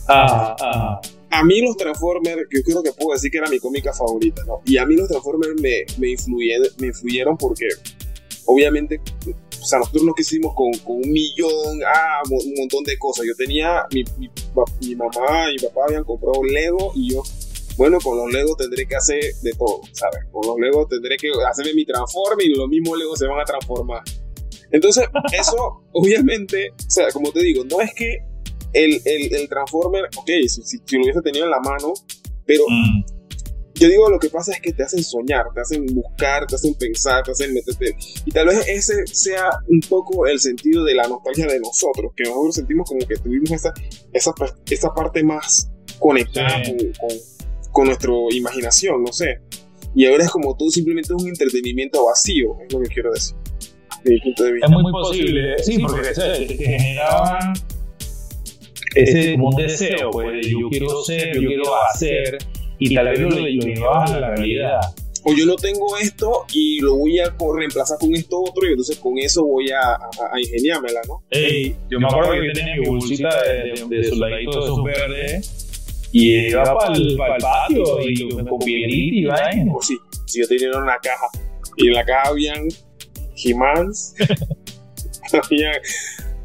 Ah, 0.09 0.57
ah. 0.61 1.01
A 1.31 1.45
mí 1.45 1.61
los 1.61 1.77
Transformers, 1.77 2.43
yo 2.51 2.63
creo 2.63 2.83
que 2.83 2.93
puedo 2.93 3.13
decir 3.13 3.31
que 3.31 3.39
era 3.39 3.49
mi 3.49 3.59
cómica 3.59 3.93
favorita, 3.93 4.43
¿no? 4.47 4.61
Y 4.65 4.77
a 4.77 4.87
mí 4.87 4.97
los 4.97 5.09
Transformers 5.09 5.61
me, 5.61 5.85
me, 5.99 6.11
influyeron, 6.11 6.69
me 6.79 6.87
influyeron 6.89 7.37
porque 7.37 7.69
obviamente, 8.47 9.01
o 9.61 9.65
sea, 9.65 9.79
nosotros 9.79 10.05
nos 10.05 10.15
quisimos 10.15 10.55
con, 10.55 10.73
con 10.85 10.97
un 10.97 11.13
millón, 11.13 11.81
ah, 11.87 12.23
un 12.31 12.55
montón 12.59 12.85
de 12.85 12.99
cosas. 12.99 13.27
Yo 13.27 13.35
tenía, 13.37 13.85
mi, 13.93 14.05
mi, 14.19 14.31
mi 14.81 14.95
mamá 14.95 15.51
y 15.51 15.57
mi 15.57 15.69
papá 15.69 15.83
habían 15.87 16.05
comprado 16.05 16.43
Lego 16.45 16.93
y 16.95 17.13
yo, 17.13 17.23
bueno, 17.79 17.99
con 18.01 18.19
los 18.19 18.33
Legos 18.33 18.57
tendré 18.57 18.87
que 18.87 18.97
hacer 18.97 19.23
de 19.41 19.53
todo, 19.53 19.81
¿sabes? 19.93 20.27
Con 20.33 20.47
los 20.47 20.59
Legos 20.59 20.89
tendré 20.89 21.17
que 21.17 21.31
hacerme 21.49 21.75
mi 21.75 21.87
transforme 21.87 22.45
y 22.45 22.49
los 22.49 22.69
mismos 22.69 22.99
Legos 22.99 23.19
se 23.19 23.27
van 23.27 23.41
a 23.41 23.45
transformar. 23.45 24.03
Entonces, 24.73 25.05
eso, 25.33 25.85
obviamente, 25.93 26.73
o 26.73 26.91
sea, 26.91 27.09
como 27.13 27.31
te 27.31 27.41
digo, 27.41 27.65
no 27.65 27.81
es 27.81 27.95
que 27.95 28.19
el, 28.73 29.01
el, 29.05 29.35
el 29.35 29.49
Transformer, 29.49 30.09
ok, 30.17 30.29
si, 30.49 30.63
si, 30.63 30.97
lo 30.97 31.05
hubiese 31.05 31.23
tenido 31.23 31.45
en 31.45 31.51
la 31.53 31.61
mano, 31.61 31.95
pero 32.45 32.65
mm. 32.69 33.19
Yo 33.79 33.89
digo, 33.89 34.11
lo 34.11 34.19
que 34.19 34.29
pasa 34.29 34.53
es 34.53 34.61
que 34.61 34.73
te 34.73 34.83
hacen 34.83 35.05
soñar, 35.05 35.47
te 35.55 35.61
hacen 35.61 35.87
buscar, 35.87 36.47
te 36.47 36.57
hacen 36.57 36.75
pensar, 36.75 37.23
te 37.23 37.31
hacen 37.31 37.55
meterte. 37.55 37.97
Y 38.27 38.31
tal 38.33 38.49
vez 38.49 38.67
ese 38.67 39.07
sea 39.07 39.51
un 39.69 39.79
poco 39.89 40.27
el 40.27 40.41
sentido 40.41 40.83
de 40.83 40.95
la 40.95 41.07
nostalgia 41.07 41.47
de 41.47 41.61
nosotros, 41.61 42.13
que 42.17 42.25
nosotros 42.25 42.57
sentimos 42.57 42.89
como 42.89 43.07
que 43.07 43.15
tuvimos 43.19 43.53
esa, 43.53 43.73
esa, 44.13 44.33
esa 44.69 44.93
parte 44.93 45.23
más 45.23 45.71
conectada 46.01 46.61
con, 46.65 46.77
con, 46.77 47.17
nuestra 47.87 48.13
imaginación, 48.31 49.03
no 49.03 49.13
sé. 49.13 49.41
Y 49.95 50.07
ahora 50.07 50.25
es 50.25 50.31
como 50.31 50.57
todo 50.57 50.71
simplemente 50.71 51.13
un 51.13 51.27
entretenimiento 51.29 52.05
vacío, 52.05 52.57
es 52.67 52.73
lo 52.73 52.81
que 52.81 52.89
quiero 52.89 53.13
decir. 53.13 53.37
De 54.05 54.19
punto 54.23 54.45
de 54.45 54.53
vista. 54.53 54.67
Es 54.67 54.73
muy 54.73 54.93
posible, 54.93 55.59
sí, 55.63 55.79
porque 55.79 56.09
te 56.11 56.57
generaban 56.57 57.55
ese 58.95 59.33
como 59.33 59.49
un 59.49 59.57
deseo, 59.57 60.11
pues, 60.11 60.47
yo 60.47 60.69
quiero 60.71 61.03
ser, 61.03 61.35
yo 61.35 61.49
quiero 61.49 61.65
hacer 61.85 62.39
y 62.79 62.95
tal 62.95 63.09
vez 63.09 63.21
lo, 63.21 63.31
llevabas 63.31 64.11
a 64.13 64.21
la 64.21 64.31
realidad. 64.35 64.81
O 65.25 65.35
yo 65.35 65.45
no 65.47 65.57
tengo 65.57 65.99
esto 65.99 66.47
y 66.55 66.81
lo 66.81 66.97
voy 66.97 67.19
a 67.19 67.35
reemplazar 67.55 67.99
con 67.99 68.15
esto 68.15 68.41
otro 68.41 68.67
y 68.67 68.71
entonces 68.71 68.99
con 68.99 69.19
eso 69.19 69.45
voy 69.45 69.71
a, 69.71 69.95
a, 69.95 70.41
ingeniármela, 70.41 71.01
¿no? 71.09 71.23
Ey, 71.31 71.75
yo 71.91 71.99
me 71.99 72.07
acuerdo 72.07 72.33
que 72.33 72.47
yo 72.47 72.53
tenía 72.53 72.77
mi 72.77 72.87
bolsita 72.87 73.29
de, 73.43 73.75
de, 73.89 73.97
de 73.97 74.05
soldaditos 74.09 74.55
de 74.55 74.63
esos 74.63 74.85
verdes 74.85 75.68
y 76.13 76.49
iba 76.49 76.65
para 76.65 76.95
el, 76.95 77.17
patio 77.17 78.01
y 78.03 78.29
con 78.29 78.59
pielita 78.61 79.17
y 79.17 79.25
vaina. 79.27 79.73
Pues 79.73 79.87
sí, 79.87 79.99
si 80.27 80.41
yo 80.41 80.49
tenía 80.49 80.71
una 80.71 80.99
caja 80.99 81.29
y 81.77 81.89
en 81.89 81.95
la 81.95 82.05
caja 82.05 82.29
habían 82.31 82.69
había 85.33 85.73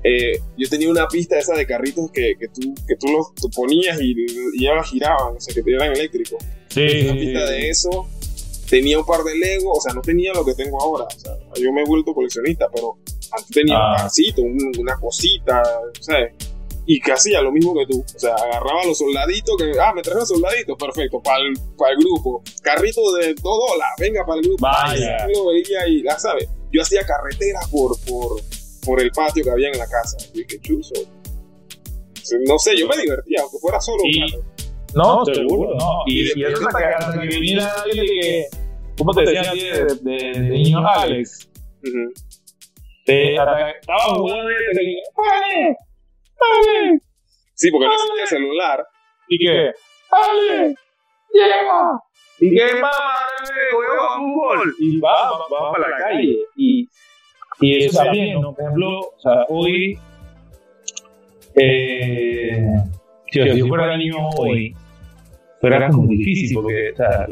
eh, 0.03 0.37
yo 0.57 0.67
tenía 0.69 0.89
una 0.89 1.07
pista 1.07 1.39
esa 1.39 1.55
de 1.55 1.65
carritos 1.65 2.11
que, 2.11 2.35
que 2.37 2.49
tú, 2.49 2.75
que 2.85 2.95
tú 2.97 3.07
los 3.07 3.27
ponías 3.55 3.97
y, 4.01 4.13
ya 4.61 4.83
giraban, 4.83 5.37
o 5.37 5.39
sea, 5.39 5.53
que 5.53 5.63
eran 5.71 5.93
eléctricos. 5.93 6.43
Sí, 6.67 7.05
una 7.05 7.13
pista 7.13 7.49
de 7.49 7.69
eso. 7.69 8.07
Tenía 8.69 8.99
un 8.99 9.05
par 9.05 9.23
de 9.23 9.37
Lego, 9.37 9.71
o 9.71 9.79
sea, 9.79 9.93
no 9.93 10.01
tenía 10.01 10.33
lo 10.33 10.43
que 10.43 10.55
tengo 10.55 10.81
ahora. 10.81 11.05
O 11.05 11.19
sea, 11.19 11.33
yo 11.55 11.71
me 11.71 11.81
he 11.81 11.85
vuelto 11.85 12.13
coleccionista, 12.13 12.67
pero 12.73 12.97
antes 13.31 13.49
tenía 13.49 13.77
un 13.77 13.95
carcito, 13.95 14.41
ah. 14.41 14.79
una 14.79 14.95
cosita, 14.95 15.63
¿sabes? 16.01 16.33
Y 16.85 16.99
que 16.99 17.13
hacía 17.13 17.41
lo 17.41 17.51
mismo 17.51 17.73
que 17.73 17.85
tú. 17.85 18.03
O 18.03 18.19
sea, 18.19 18.35
agarraba 18.35 18.85
los 18.85 18.97
soldaditos, 18.97 19.55
que, 19.57 19.71
ah, 19.79 19.93
me 19.93 20.01
traes 20.01 20.19
los 20.19 20.29
soldaditos, 20.29 20.77
perfecto, 20.77 21.21
para 21.21 21.43
el, 21.43 21.53
para 21.77 21.93
el 21.93 21.99
grupo. 21.99 22.43
Carrito 22.61 23.01
de 23.15 23.33
2 23.33 23.35
dólares, 23.41 23.95
venga 23.99 24.25
para 24.25 24.39
el 24.39 24.45
grupo. 24.45 24.61
Vaya. 24.61 25.27
Yo 25.33 25.43
lo 25.43 25.49
veía 25.51 25.87
y, 25.87 26.03
ya 26.03 26.19
sabes, 26.19 26.49
yo 26.71 26.81
hacía 26.81 27.05
carreteras 27.05 27.67
por, 27.69 27.97
por, 28.05 28.41
por 28.85 29.01
el 29.01 29.11
patio 29.11 29.43
que 29.43 29.51
había 29.51 29.69
en 29.69 29.77
la 29.77 29.87
casa. 29.87 30.17
Y 30.33 30.45
qué 30.45 30.59
chuzo. 30.59 30.93
No 32.47 32.57
sé, 32.57 32.77
yo 32.77 32.87
me 32.87 32.97
divertía, 32.97 33.41
aunque 33.41 33.57
fuera 33.59 33.79
solo. 33.79 34.03
Y, 34.05 34.19
no, 34.95 35.25
seguro, 35.25 35.75
no. 35.75 36.03
Y, 36.05 36.39
y, 36.39 36.43
eso 36.43 36.53
es 36.53 36.73
la 36.73 37.21
que 37.21 37.27
viniera 37.27 37.73
alguien 37.81 38.05
que, 38.05 38.47
¿cómo 38.97 39.11
te 39.13 39.21
decían 39.21 39.55
de, 39.55 40.11
de, 40.11 40.39
de, 40.39 40.49
niño 40.49 40.87
Alex? 40.87 41.49
Uh 41.83 42.33
estaba 43.05 44.15
jugando 44.15 44.49
y 44.49 44.55
te 44.55 44.79
decía, 44.79 45.01
¡Ale! 45.17 45.77
¡Ale! 46.51 46.99
Sí, 47.53 47.71
porque 47.71 47.87
no 47.87 47.93
tenía 48.09 48.27
celular. 48.27 48.85
¿Y 49.27 49.37
qué? 49.39 49.71
¡Ale! 50.11 50.75
¡Llega! 51.33 51.99
¿Y 52.39 52.55
qué 52.55 52.73
mamá? 52.75 52.91
Voy 53.73 53.85
a 53.85 54.17
fútbol. 54.17 54.75
Y 54.79 54.99
va, 54.99 55.31
va, 55.31 55.71
para 55.71 55.89
la 55.89 55.97
calle. 55.97 56.37
Y, 56.55 56.87
y 57.61 57.85
eso 57.85 58.03
también, 58.03 58.41
¿no? 58.41 58.53
Por 58.53 58.63
ejemplo, 58.63 58.99
o 58.99 59.19
sea, 59.19 59.45
hoy, 59.49 59.97
eh, 61.55 62.65
si 63.31 63.57
yo 63.57 63.67
fuera 63.67 63.97
niño 63.97 64.29
hoy, 64.37 64.75
fuera 65.61 65.89
como 65.89 66.07
difícil, 66.07 66.55
porque 66.55 66.91
o 66.91 66.95
sea, 66.95 67.27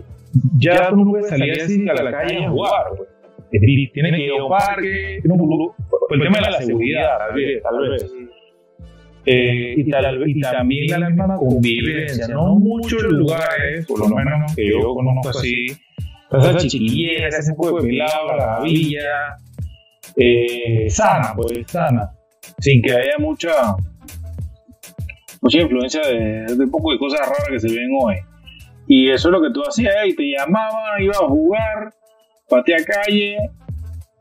ya 0.58 0.90
tú 0.90 0.96
no 0.98 1.12
puedes 1.12 1.30
salir 1.30 1.62
así 1.62 1.88
a 1.90 1.94
la 1.94 2.12
calle 2.12 2.46
a 2.46 2.50
jugar. 2.50 2.86
Pues. 2.96 3.10
Tienes 3.52 3.92
que 3.92 4.24
ir 4.24 4.32
a 4.32 4.44
un 4.44 4.50
parque, 4.50 5.22
por 5.28 6.18
el 6.18 6.22
tema 6.22 6.40
de 6.40 6.52
la 6.52 6.62
seguridad, 6.62 7.18
tal 7.18 7.34
vez. 7.34 7.62
Tal 7.62 7.90
vez. 7.90 8.14
Eh, 9.26 9.76
y, 9.78 9.90
tal, 9.90 10.28
y, 10.28 10.42
también 10.42 11.00
la 11.00 11.10
misma 11.10 11.36
convivencia, 11.36 12.28
no 12.28 12.56
muchos 12.56 13.04
lugares, 13.04 13.86
por 13.86 14.00
lo 14.00 14.16
menos 14.16 14.56
que 14.56 14.68
yo 14.68 14.94
conozco 14.96 15.30
así, 15.30 15.68
esas 16.32 16.66
chiquilleras, 16.68 17.38
ese 17.38 17.54
pueblo 17.54 17.84
de 17.84 17.94
la 17.94 18.60
villa, 18.64 19.38
eh, 20.16 20.90
sana, 20.90 21.34
pues 21.36 21.68
sana, 21.68 22.12
sin 22.60 22.82
que 22.82 22.94
haya 22.94 23.18
mucha, 23.20 23.76
mucha 25.42 25.60
influencia 25.60 26.02
de, 26.02 26.56
de 26.56 26.64
un 26.64 26.72
poco 26.72 26.92
de 26.92 26.98
cosas 26.98 27.20
raras 27.20 27.48
que 27.50 27.60
se 27.60 27.68
ven 27.68 27.90
hoy. 28.02 28.16
Y 28.88 29.10
eso 29.10 29.30
es 29.30 29.32
lo 29.32 29.42
que 29.42 29.52
tú 29.54 29.62
hacías, 29.68 29.94
y 30.06 30.16
te 30.16 30.32
llamaban, 30.32 31.02
ibas 31.02 31.22
a 31.22 31.28
jugar, 31.28 31.94
patea 32.50 32.78
calle 32.84 33.38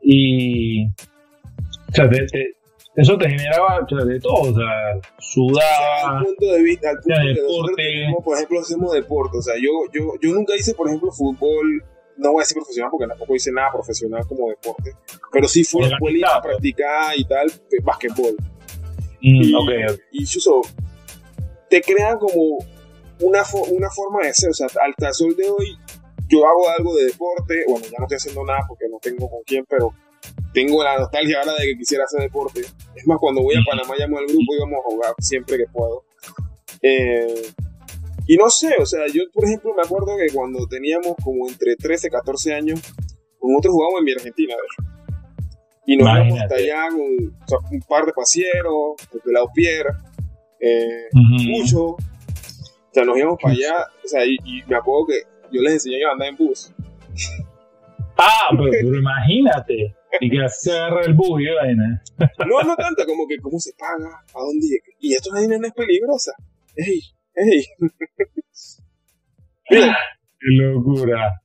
y... 0.01 0.87
O 0.87 1.93
sea, 1.93 2.09
te, 2.09 2.53
eso 2.95 3.17
te 3.17 3.29
generaba 3.29 3.79
de 3.89 4.19
todo, 4.19 4.51
o 4.51 4.53
sea, 4.53 4.99
sudaba. 5.19 6.17
al 6.17 6.25
punto 6.25 6.45
de 6.45 6.61
vista, 6.61 6.89
al 6.89 6.97
punto 6.97 7.19
de 7.19 7.33
deporte. 7.33 8.23
por 8.23 8.35
ejemplo, 8.35 8.59
hacemos 8.59 8.93
deporte. 8.93 9.37
O 9.37 9.41
sea, 9.41 9.55
yo, 9.55 9.69
yo, 9.93 10.13
yo 10.21 10.33
nunca 10.33 10.55
hice, 10.55 10.73
por 10.73 10.87
ejemplo, 10.87 11.11
fútbol, 11.11 11.83
no 12.17 12.31
voy 12.31 12.41
a 12.41 12.43
decir 12.43 12.55
profesional 12.55 12.91
porque 12.91 13.07
tampoco 13.07 13.35
hice 13.35 13.51
nada 13.51 13.71
profesional 13.71 14.25
como 14.27 14.49
deporte, 14.49 14.93
pero 15.31 15.47
sí 15.47 15.63
fue 15.63 15.85
a 15.85 15.89
escuela 15.89 16.35
a 16.35 16.41
practicar 16.41 17.17
y 17.17 17.23
tal, 17.23 17.51
basquetbol. 17.83 18.35
Mm, 19.21 19.41
y, 19.41 19.53
okay, 19.55 19.97
y 20.11 20.23
eso 20.23 20.61
te 21.69 21.81
crean 21.81 22.17
como 22.17 22.57
una, 23.21 23.43
una 23.71 23.89
forma 23.89 24.23
de 24.23 24.33
ser, 24.33 24.49
o 24.49 24.53
sea, 24.53 24.67
al 24.81 25.13
sol 25.13 25.35
de 25.37 25.49
hoy 25.49 25.77
yo 26.27 26.45
hago 26.45 26.69
algo 26.77 26.95
de 26.95 27.05
deporte, 27.05 27.63
bueno, 27.67 27.85
ya 27.85 27.97
no 27.99 28.05
estoy 28.05 28.17
haciendo 28.17 28.43
nada 28.45 28.61
porque 28.67 28.85
no 28.89 28.97
tengo 28.99 29.29
con 29.29 29.41
quién, 29.45 29.65
pero 29.69 29.93
tengo 30.53 30.83
la 30.83 30.97
nostalgia 30.99 31.39
ahora 31.39 31.53
de 31.53 31.65
que 31.65 31.77
quisiera 31.77 32.03
hacer 32.03 32.21
deporte. 32.21 32.61
Es 32.95 33.07
más, 33.07 33.17
cuando 33.19 33.41
voy 33.41 33.55
a 33.55 33.63
Panamá 33.65 33.95
llamo 33.97 34.17
al 34.17 34.25
grupo 34.25 34.55
y 34.55 34.59
vamos 34.59 34.79
a 34.79 34.89
jugar 34.89 35.13
siempre 35.19 35.57
que 35.57 35.65
puedo. 35.71 36.03
Eh, 36.81 37.43
y 38.27 38.37
no 38.37 38.49
sé, 38.49 38.75
o 38.79 38.85
sea, 38.85 39.01
yo 39.13 39.23
por 39.33 39.45
ejemplo 39.45 39.73
me 39.75 39.81
acuerdo 39.81 40.17
que 40.17 40.33
cuando 40.33 40.67
teníamos 40.67 41.15
como 41.23 41.47
entre 41.47 41.75
13 41.75 42.07
y 42.07 42.09
14 42.09 42.53
años, 42.53 42.81
nosotros 43.41 43.73
jugábamos 43.73 43.99
en 43.99 44.05
mi 44.05 44.11
Argentina, 44.11 44.53
de 44.55 44.61
hecho. 44.61 44.91
Y 45.87 45.97
nos 45.97 46.09
íbamos 46.15 46.39
hasta 46.39 46.55
allá 46.55 46.89
con 46.89 47.01
un 47.71 47.81
par 47.87 48.05
de 48.05 48.13
pasieros, 48.13 48.95
el 49.13 49.19
pelado 49.21 49.47
Pierre, 49.53 49.89
eh, 50.59 51.07
mucho. 51.13 51.81
O 51.85 52.93
sea, 52.93 53.03
nos 53.03 53.17
íbamos 53.17 53.39
para 53.41 53.53
allá, 53.53 53.73
o 54.03 54.07
sea, 54.07 54.25
y, 54.25 54.35
y, 54.45 54.63
me 54.67 54.75
acuerdo 54.75 55.07
que 55.07 55.21
yo 55.51 55.61
les 55.61 55.73
enseñé 55.73 56.03
a 56.05 56.11
andar 56.11 56.27
en 56.27 56.35
bus. 56.35 56.71
Ah, 58.17 58.49
pero 58.51 58.95
imagínate. 58.95 59.95
Y 60.19 60.29
que 60.29 60.37
se 60.49 60.71
agarra 60.71 61.01
el 61.05 61.13
bus 61.13 61.41
y 61.41 61.47
vaina. 61.47 62.03
No, 62.47 62.61
no 62.63 62.75
tanto, 62.75 63.05
como 63.05 63.27
que 63.27 63.37
cómo 63.37 63.59
se 63.59 63.71
paga, 63.77 64.09
a 64.33 64.39
dónde. 64.39 64.67
Y 64.99 65.13
esto 65.13 65.31
vaina 65.31 65.57
no 65.57 65.67
es 65.67 65.73
peligrosa. 65.73 66.33
¡Ey! 66.75 67.01
¡Ey! 67.35 67.65
¡Qué 69.69 69.91
locura! 70.59 71.41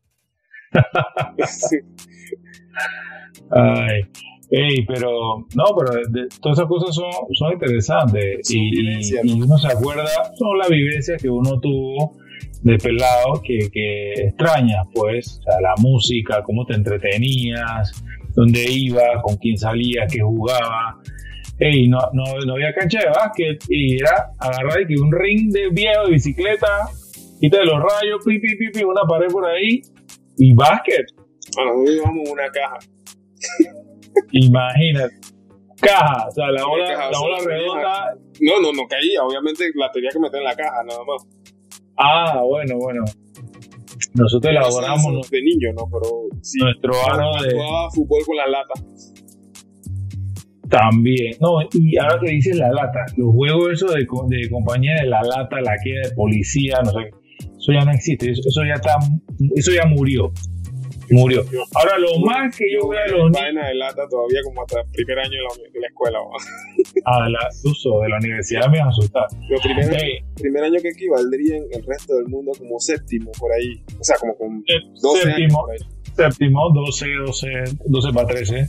Ay. 3.50 4.02
Ey, 4.48 4.84
pero 4.86 5.44
no, 5.54 5.64
pero 5.76 6.02
todas 6.40 6.58
esas 6.58 6.68
cosas 6.68 6.94
son, 6.94 7.10
son 7.32 7.52
interesantes 7.54 8.48
y, 8.48 8.80
y, 8.80 9.32
uno 9.32 9.58
se 9.58 9.66
acuerda, 9.66 10.06
son 10.38 10.58
las 10.58 10.68
vivencias 10.68 11.20
que 11.20 11.28
uno 11.28 11.58
tuvo 11.58 12.16
de 12.62 12.78
pelado 12.78 13.42
que, 13.42 13.68
que 13.72 14.12
extrañas, 14.12 14.86
pues, 14.94 15.40
o 15.40 15.42
sea, 15.42 15.60
la 15.60 15.74
música, 15.78 16.42
cómo 16.44 16.64
te 16.64 16.74
entretenías, 16.74 18.04
dónde 18.36 18.64
iba, 18.70 19.02
con 19.22 19.36
quién 19.36 19.56
salía, 19.56 20.06
qué 20.06 20.20
jugaba. 20.20 21.00
Ey, 21.58 21.88
no, 21.88 21.98
no, 22.12 22.22
no 22.46 22.52
había 22.52 22.72
cancha 22.74 23.00
de 23.00 23.06
básquet 23.06 23.64
y 23.68 23.96
era 23.96 24.30
agarrar 24.38 24.88
y 24.88 24.96
un 24.96 25.10
ring 25.10 25.50
de 25.50 25.70
viejo 25.70 26.04
de 26.04 26.12
bicicleta, 26.12 26.66
quita 27.40 27.64
los 27.64 27.82
rayos, 27.82 28.22
pi, 28.24 28.38
pi, 28.38 28.56
pi, 28.56 28.70
pi, 28.70 28.84
una 28.84 29.02
pared 29.08 29.28
por 29.28 29.46
ahí 29.46 29.80
y 30.36 30.54
básquet. 30.54 31.06
Bueno, 31.56 31.72
nosotros 31.72 31.96
llevamos 31.96 32.30
una 32.30 32.50
caja. 32.50 32.78
Imagínate. 34.32 35.14
Caja, 35.80 36.26
o 36.28 36.30
sea, 36.30 36.50
la 36.50 36.66
bola, 36.66 37.10
la 37.10 37.18
bola 37.18 37.38
redonda. 37.44 38.14
No, 38.40 38.60
no, 38.60 38.72
no 38.72 38.86
caía. 38.88 39.22
Obviamente 39.22 39.70
la 39.74 39.90
tenía 39.90 40.10
que 40.10 40.18
meter 40.18 40.40
en 40.40 40.44
la 40.44 40.56
caja, 40.56 40.84
nada 40.84 41.00
más. 41.04 41.26
Ah, 41.96 42.42
bueno, 42.42 42.76
bueno. 42.78 43.04
Nosotros 44.16 44.50
elaboramos. 44.50 45.30
de 45.30 45.42
niño, 45.42 45.72
¿no? 45.76 45.88
Pero 45.92 46.28
sí. 46.42 46.58
Nuestro 46.58 46.92
aro 47.10 47.30
de. 47.42 47.52
Jugaba 47.54 47.90
fútbol 47.90 48.22
con 48.26 48.36
la 48.36 48.46
lata. 48.46 48.74
También. 50.68 51.36
No, 51.40 51.60
y 51.72 51.96
ahora 51.98 52.18
que 52.20 52.32
dices 52.32 52.56
la 52.56 52.70
lata, 52.70 53.04
los 53.16 53.32
juegos 53.32 53.72
eso 53.72 53.86
de, 53.86 54.00
de 54.00 54.50
compañía 54.50 54.96
de 55.00 55.06
la 55.06 55.22
lata, 55.22 55.60
la 55.60 55.76
queda 55.82 56.08
de 56.08 56.14
policía, 56.14 56.80
no 56.84 56.90
sé. 56.90 57.10
Eso 57.56 57.72
ya 57.72 57.84
no 57.84 57.92
existe. 57.92 58.30
Eso, 58.30 58.64
ya 58.66 58.74
está. 58.74 58.96
Eso 59.54 59.72
ya 59.72 59.86
murió 59.86 60.32
murió. 61.10 61.44
Ahora, 61.74 61.98
lo 61.98 62.18
más 62.24 62.56
que 62.56 62.64
yo 62.72 62.88
veo 62.88 63.00
a 63.00 63.06
los 63.06 63.30
niños. 63.30 63.66
de 63.68 63.74
lata 63.74 64.02
todavía 64.08 64.40
como 64.44 64.62
hasta 64.62 64.80
el 64.80 64.90
primer 64.90 65.18
año 65.20 65.30
de 65.30 65.40
la, 65.42 65.75
escuela. 65.96 66.18
ah, 67.04 67.28
la 67.28 67.48
uso 67.64 68.00
de 68.00 68.08
la 68.08 68.18
universidad 68.18 68.68
me 68.70 68.78
va 68.78 68.86
a 68.86 68.88
asustar. 68.88 69.26
Lo 69.48 69.58
primer, 69.60 69.88
primer 70.36 70.64
año 70.64 70.78
que 70.82 70.88
equivaldría 70.90 71.56
en 71.56 71.64
el 71.72 71.86
resto 71.86 72.16
del 72.16 72.28
mundo 72.28 72.52
como 72.58 72.78
séptimo, 72.78 73.32
por 73.38 73.52
ahí. 73.52 73.82
O 73.98 74.04
sea, 74.04 74.16
como 74.18 74.36
con 74.36 74.64
12 75.02 75.22
séptimo, 75.22 75.66
años. 75.68 75.88
Séptimo, 76.14 76.70
12, 76.72 77.06
12, 77.26 77.48
12 77.86 78.12
para 78.12 78.26
13. 78.26 78.68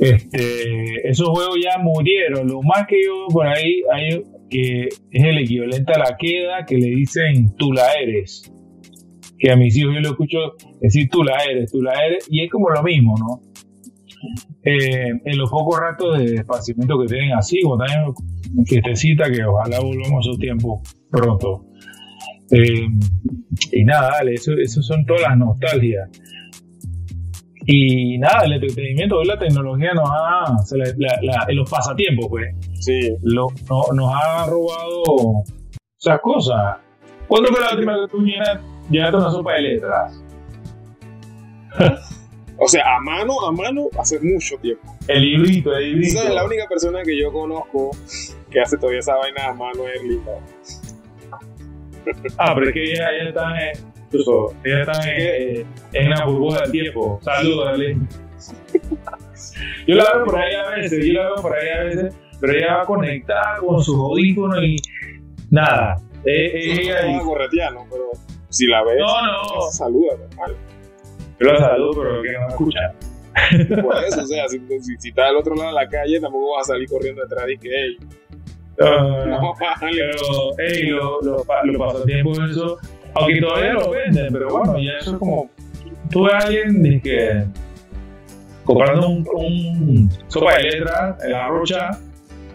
Este, 0.00 1.08
esos 1.08 1.28
juegos 1.28 1.56
ya 1.62 1.78
murieron. 1.78 2.48
Lo 2.48 2.62
más 2.62 2.86
que 2.86 3.02
yo 3.04 3.26
por 3.32 3.46
ahí 3.46 3.82
hay 3.92 4.24
que 4.50 4.84
es 4.84 5.24
el 5.24 5.38
equivalente 5.38 5.92
a 5.94 5.98
la 5.98 6.16
queda 6.18 6.66
que 6.66 6.76
le 6.76 6.88
dicen 6.88 7.54
tú 7.56 7.72
la 7.72 7.90
eres 7.94 8.52
que 9.42 9.50
a 9.50 9.56
mis 9.56 9.76
hijos 9.76 9.94
yo 9.94 10.00
lo 10.00 10.10
escucho 10.10 10.38
decir 10.80 11.08
tú 11.10 11.24
la 11.24 11.42
eres, 11.42 11.72
tú 11.72 11.82
la 11.82 11.92
eres, 12.06 12.28
y 12.30 12.44
es 12.44 12.50
como 12.50 12.70
lo 12.70 12.80
mismo, 12.84 13.16
¿no? 13.18 13.51
Eh, 14.64 15.10
en 15.24 15.38
los 15.38 15.50
pocos 15.50 15.80
ratos 15.80 16.18
de 16.18 16.36
esparcimiento 16.36 16.98
que 17.00 17.06
tienen 17.06 17.32
así, 17.32 17.60
o 17.66 17.76
también 17.76 18.12
fiestecita, 18.66 19.30
que 19.30 19.44
ojalá 19.44 19.80
volvamos 19.80 20.26
a 20.26 20.32
su 20.32 20.38
tiempo 20.38 20.82
pronto. 21.10 21.64
Eh, 22.50 22.86
y 23.72 23.84
nada, 23.84 24.10
dale, 24.18 24.34
eso, 24.34 24.52
eso 24.52 24.82
son 24.82 25.04
todas 25.06 25.22
las 25.22 25.38
nostalgias. 25.38 26.08
Y 27.66 28.18
nada, 28.18 28.44
el 28.44 28.54
entretenimiento 28.54 29.20
de 29.20 29.26
la 29.26 29.38
tecnología 29.38 29.92
nos 29.94 30.08
ha, 30.10 30.56
en 31.48 31.56
los 31.56 31.70
pasatiempos, 31.70 32.26
pues, 32.28 32.54
sí. 32.80 33.16
lo, 33.22 33.46
nos 33.94 34.12
ha 34.14 34.46
robado 34.46 35.44
esas 35.98 36.20
cosas. 36.20 36.78
¿Cuándo 37.28 37.48
fue 37.50 37.60
la 37.60 37.74
última 37.74 37.94
que 37.94 38.08
tú 38.10 38.22
llenaste 38.90 39.16
una 39.16 39.30
sopa 39.30 39.52
de 39.54 39.62
letras? 39.62 40.24
o 42.64 42.68
sea, 42.68 42.96
a 42.96 43.00
mano, 43.00 43.40
a 43.44 43.50
mano, 43.50 43.88
hace 43.98 44.20
mucho 44.20 44.56
tiempo. 44.58 44.96
El 45.08 45.22
librito, 45.22 45.74
el 45.74 45.94
librito. 45.94 46.20
O 46.20 46.28
la 46.32 46.44
única 46.44 46.64
persona 46.68 47.02
que 47.02 47.18
yo 47.18 47.32
conozco 47.32 47.90
que 48.50 48.60
hace 48.60 48.76
todavía 48.76 49.00
esa 49.00 49.16
vaina 49.16 49.46
a 49.48 49.54
mano 49.54 49.82
es 49.88 50.02
Linda. 50.04 50.32
ah, 52.38 52.52
pero 52.54 52.68
es 52.68 52.72
que 52.72 52.84
ella, 52.84 53.10
ella 53.10 53.28
está 53.30 53.68
en, 53.68 53.78
incluso, 54.04 54.54
ella 54.62 54.82
está 54.82 55.12
en, 55.12 55.66
en 55.92 56.10
la 56.10 56.24
burbuja 56.24 56.60
del 56.60 56.70
tiempo. 56.70 57.18
Saludos, 57.22 57.78
Linda. 57.78 58.06
yo 59.88 59.94
la 59.96 60.04
veo 60.14 60.24
por 60.24 60.38
ahí 60.38 60.54
a 60.54 60.70
veces, 60.70 61.04
yo 61.04 61.12
la 61.14 61.26
veo 61.26 61.42
por 61.42 61.56
ahí 61.56 61.68
a 61.68 61.82
veces, 61.82 62.14
pero 62.40 62.52
ella 62.52 62.76
va 62.76 62.86
conectada 62.86 63.56
con 63.58 63.82
sus 63.82 63.96
audífonos 63.96 64.62
y 64.62 64.76
nada. 65.50 65.96
Eh, 66.24 66.46
eh, 66.46 66.80
ella 66.80 67.18
no, 67.18 67.24
corretiano, 67.24 67.84
pero 67.90 68.04
si 68.50 68.68
la 68.68 68.84
ves, 68.84 68.98
no, 69.00 69.22
no. 69.22 69.70
saluda, 69.72 70.16
normal. 70.16 70.56
Yo 71.42 71.52
la 71.52 71.58
saludo, 71.58 72.02
pero 72.02 72.22
que 72.22 72.32
no 72.32 72.48
escucha. 72.48 72.80
Por 73.82 74.04
eso, 74.04 74.22
o 74.22 74.26
sea, 74.26 74.46
si, 74.48 74.60
si, 74.80 74.96
si 74.98 75.08
estás 75.08 75.30
al 75.30 75.36
otro 75.36 75.54
lado 75.54 75.68
de 75.68 75.74
la 75.74 75.88
calle, 75.88 76.20
tampoco 76.20 76.54
vas 76.56 76.68
a 76.68 76.74
salir 76.74 76.88
corriendo 76.88 77.22
detrás 77.22 77.50
y 77.50 77.58
que, 77.58 77.68
hey, 77.74 77.96
no, 78.78 79.26
no, 79.26 79.54
pero, 79.80 80.54
hey, 80.58 80.86
lo, 80.86 81.20
lo 81.20 81.78
pasatiempos, 81.78 82.38
eso, 82.50 82.78
aunque 83.14 83.40
todavía 83.40 83.72
lo 83.72 83.90
venden, 83.90 84.32
pero 84.32 84.50
bueno, 84.50 84.78
ya 84.78 84.92
eso 85.00 85.12
es 85.12 85.18
como, 85.18 85.50
tú 86.10 86.24
ves 86.24 86.34
a 86.34 86.38
alguien 86.46 87.00
que 87.00 87.44
comprando 88.64 89.08
un, 89.08 89.26
un 89.34 90.10
sopa 90.28 90.56
de 90.56 90.62
letras 90.64 91.24
en 91.24 91.32
la 91.32 91.48
rocha 91.48 91.90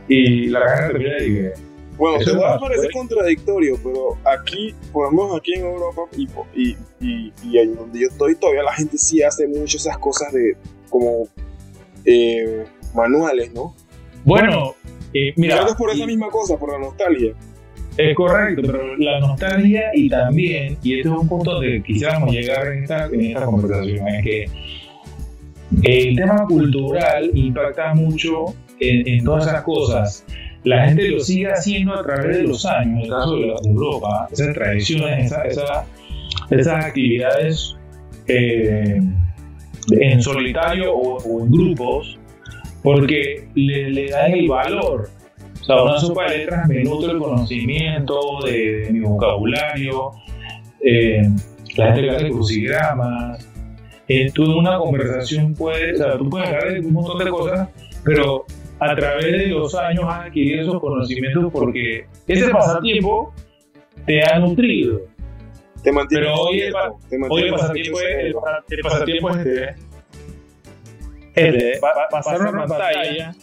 y 0.07 0.47
la 0.47 0.61
caja 0.61 0.89
de 0.89 1.25
y 1.25 1.33
que 1.33 1.53
Bueno, 1.97 2.23
te 2.23 2.31
va 2.35 2.55
a 2.55 2.59
parecer 2.59 2.91
contradictorio, 2.91 3.77
pero 3.83 4.17
aquí, 4.23 4.73
por 4.91 5.05
lo 5.05 5.11
menos 5.11 5.39
aquí 5.39 5.53
en 5.55 5.65
Europa 5.65 6.01
y, 6.15 6.27
y, 6.53 6.77
y, 6.99 7.33
y 7.43 7.57
en 7.57 7.75
donde 7.75 8.01
yo 8.01 8.07
estoy, 8.07 8.35
todavía 8.35 8.63
la 8.63 8.73
gente 8.73 8.97
sí 8.97 9.23
hace 9.23 9.47
mucho 9.47 9.77
esas 9.77 9.97
cosas 9.97 10.31
de 10.31 10.55
como 10.89 11.27
eh, 12.05 12.65
manuales, 12.93 13.51
¿no? 13.53 13.75
Bueno, 14.23 14.75
eh, 15.13 15.33
mira. 15.35 15.65
es 15.67 15.75
por 15.75 15.89
esa 15.89 16.05
misma 16.05 16.29
cosa, 16.29 16.57
por 16.57 16.71
la 16.71 16.79
nostalgia. 16.79 17.33
Es 17.97 18.15
correcto, 18.15 18.61
pero 18.63 18.95
la 18.97 19.19
nostalgia 19.19 19.89
y 19.95 20.07
también, 20.07 20.77
y 20.83 20.99
este 20.99 21.09
es 21.09 21.15
un 21.15 21.27
punto 21.27 21.53
donde 21.53 21.81
quisiéramos 21.81 22.31
llegar 22.31 22.67
en 22.67 22.83
esta, 22.83 23.05
en 23.07 23.21
esta 23.21 23.45
conversación, 23.45 24.07
es 24.07 24.23
que 24.23 24.45
el 25.81 26.15
tema 26.15 26.45
cultural 26.45 27.31
impacta 27.33 27.95
mucho 27.95 28.53
en, 28.79 29.07
en 29.07 29.23
todas 29.23 29.47
esas 29.47 29.63
cosas 29.63 30.25
la 30.67 30.85
gente 30.85 31.07
lo 31.07 31.19
sigue 31.21 31.49
haciendo 31.49 31.93
a 31.93 32.03
través 32.03 32.37
de 32.37 32.43
los 32.43 32.65
años, 32.65 32.97
en 32.97 33.03
el 33.03 33.09
caso 33.09 33.35
de, 33.37 33.53
Europa, 33.69 34.27
esas 34.31 34.53
tradiciones, 34.53 35.31
esas 36.51 36.85
actividades 36.85 37.77
eh, 38.27 38.99
en 39.91 40.21
solitario 40.21 40.93
o, 40.93 41.41
en 41.41 41.51
grupos, 41.51 42.19
porque 42.83 43.47
le, 43.55 43.91
le 43.91 44.09
dan 44.09 44.33
el 44.33 44.47
valor. 44.49 45.09
O 45.61 45.63
sea, 45.63 45.83
una 45.83 45.99
sopa 45.99 46.29
de 46.29 46.39
letras 46.39 46.67
me 46.67 46.83
nutre 46.83 47.11
el 47.11 47.19
conocimiento 47.19 48.19
de, 48.45 48.89
mi 48.91 48.99
vocabulario, 48.99 50.11
eh, 50.81 51.29
la 51.77 51.93
gente 51.93 52.01
que 52.01 52.09
hace 52.09 52.29
crucigramas. 52.29 53.47
Eh, 54.09 54.31
tú 54.33 54.43
en 54.43 54.51
una 54.51 54.77
conversación 54.77 55.53
puedes, 55.53 55.99
o 55.99 56.03
sea, 56.03 56.17
tú 56.17 56.29
puedes 56.29 56.47
hablar 56.47 56.73
de 56.73 56.79
un 56.81 56.93
montón 56.93 57.23
de 57.23 57.29
cosas, 57.29 57.69
pero 58.03 58.45
a 58.79 58.95
través 58.95 59.25
de 59.25 59.47
los 59.47 59.73
años 59.75 60.05
has 60.07 60.27
adquirido 60.27 60.61
esos 60.61 60.79
conocimientos 60.79 61.51
porque 61.51 62.05
ese 62.27 62.49
pasatiempo 62.49 63.33
te 64.05 64.21
ha 64.23 64.39
nutrido. 64.39 65.01
Te 65.83 65.91
mantiene 65.91 66.25
Pero 66.25 66.41
hoy 66.41 66.61
el, 66.61 66.73
hoy 67.29 67.41
el 67.43 67.51
pasatiempo 67.51 67.99
es, 68.01 68.25
el, 68.25 68.81
pasatiempo 68.83 69.29
es 69.29 69.37
este. 69.37 69.75
Este, 71.35 71.79
pasar 72.09 72.41
una 72.41 72.65
pantalla. 72.65 73.35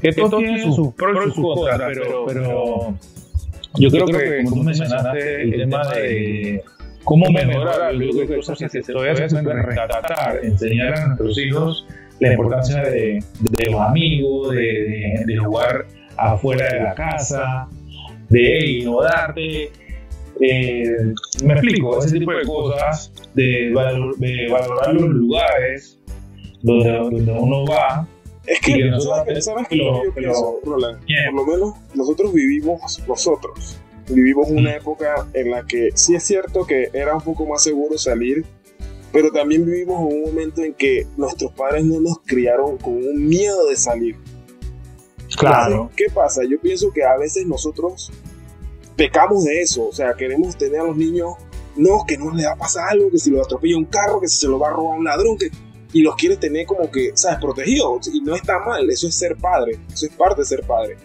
Que 0.00 0.12
todo 0.12 0.38
tiene 0.38 0.62
sus 0.72 0.94
pros 0.94 1.26
y 1.26 1.30
sus 1.32 1.54
contras, 1.54 1.80
pero, 1.94 2.26
pero 2.26 2.94
yo 3.74 3.90
creo 3.90 4.06
que, 4.06 4.44
como 4.44 4.56
tú 4.56 4.62
mencionaste, 4.62 5.42
el 5.42 5.56
tema 5.56 5.88
de 5.88 6.62
cómo 7.04 7.30
mejorar, 7.30 7.92
yo 7.94 8.10
creo 8.10 8.28
que 8.28 8.36
cosas 8.36 8.70
que 8.70 8.80
todavía 8.82 9.28
se 9.28 9.42
pueden 9.42 9.62
rescatar, 9.64 10.44
enseñar 10.44 10.94
a 10.94 11.06
nuestros 11.08 11.38
hijos 11.38 11.86
la 12.20 12.32
importancia 12.32 12.82
de, 12.82 13.22
de 13.40 13.70
los 13.70 13.80
amigos, 13.80 14.50
de, 14.54 15.22
de, 15.24 15.36
jugar 15.36 15.86
afuera 16.16 16.66
de 16.72 16.80
la 16.80 16.94
casa, 16.94 17.68
de 18.28 18.66
innovarte. 18.66 19.70
Eh, 20.40 21.14
me 21.44 21.54
explico, 21.54 21.98
ese 21.98 22.18
tipo 22.18 22.32
de 22.32 22.44
cosas, 22.44 23.12
de, 23.34 23.70
valorar 23.72 24.94
los 24.94 25.08
lugares 25.10 25.98
donde, 26.62 26.90
donde 26.90 27.32
uno 27.32 27.64
va. 27.66 28.06
Es 28.46 28.60
que, 28.60 28.90
¿sabes, 29.40 29.68
que 29.68 29.76
yo 29.76 30.02
pienso, 30.14 30.58
Roland? 30.64 31.00
Por 31.00 31.34
lo 31.34 31.46
menos 31.46 31.74
nosotros 31.94 32.32
vivimos, 32.32 33.02
nosotros, 33.06 33.78
vivimos 34.08 34.48
una 34.48 34.74
época 34.74 35.26
en 35.34 35.50
la 35.50 35.64
que 35.64 35.90
sí 35.94 36.14
es 36.14 36.22
cierto 36.22 36.66
que 36.66 36.88
era 36.94 37.14
un 37.14 37.20
poco 37.20 37.44
más 37.46 37.62
seguro 37.62 37.98
salir 37.98 38.46
pero 39.12 39.30
también 39.30 39.64
vivimos 39.64 40.00
un 40.00 40.22
momento 40.22 40.62
en 40.62 40.74
que 40.74 41.06
nuestros 41.16 41.52
padres 41.52 41.84
no 41.84 42.00
nos 42.00 42.18
criaron 42.24 42.76
con 42.78 42.94
un 42.94 43.26
miedo 43.26 43.66
de 43.66 43.76
salir. 43.76 44.16
Claro. 45.36 45.90
¿Qué 45.96 46.06
pasa? 46.12 46.42
Yo 46.44 46.60
pienso 46.60 46.90
que 46.92 47.04
a 47.04 47.16
veces 47.16 47.46
nosotros 47.46 48.10
pecamos 48.96 49.44
de 49.44 49.62
eso, 49.62 49.86
o 49.86 49.92
sea, 49.92 50.14
queremos 50.14 50.56
tener 50.56 50.80
a 50.80 50.84
los 50.84 50.96
niños, 50.96 51.34
no, 51.76 52.04
que 52.06 52.18
no 52.18 52.34
les 52.34 52.46
va 52.46 52.52
a 52.52 52.56
pasar 52.56 52.88
algo, 52.90 53.10
que 53.10 53.18
si 53.18 53.30
lo 53.30 53.40
atropella 53.40 53.76
un 53.76 53.84
carro, 53.84 54.20
que 54.20 54.28
si 54.28 54.38
se 54.38 54.48
lo 54.48 54.58
va 54.58 54.68
a 54.68 54.72
robar 54.72 54.98
un 54.98 55.04
ladrón, 55.04 55.38
que, 55.38 55.50
y 55.92 56.02
los 56.02 56.16
quieres 56.16 56.40
tener 56.40 56.66
como 56.66 56.90
que, 56.90 57.12
¿sabes?, 57.14 57.38
protegidos, 57.40 58.08
y 58.12 58.20
no 58.20 58.34
está 58.34 58.58
mal, 58.58 58.90
eso 58.90 59.06
es 59.06 59.14
ser 59.14 59.36
padre, 59.36 59.78
eso 59.92 60.06
es 60.06 60.12
parte 60.12 60.42
de 60.42 60.46
ser 60.46 60.66
padre. 60.66 60.96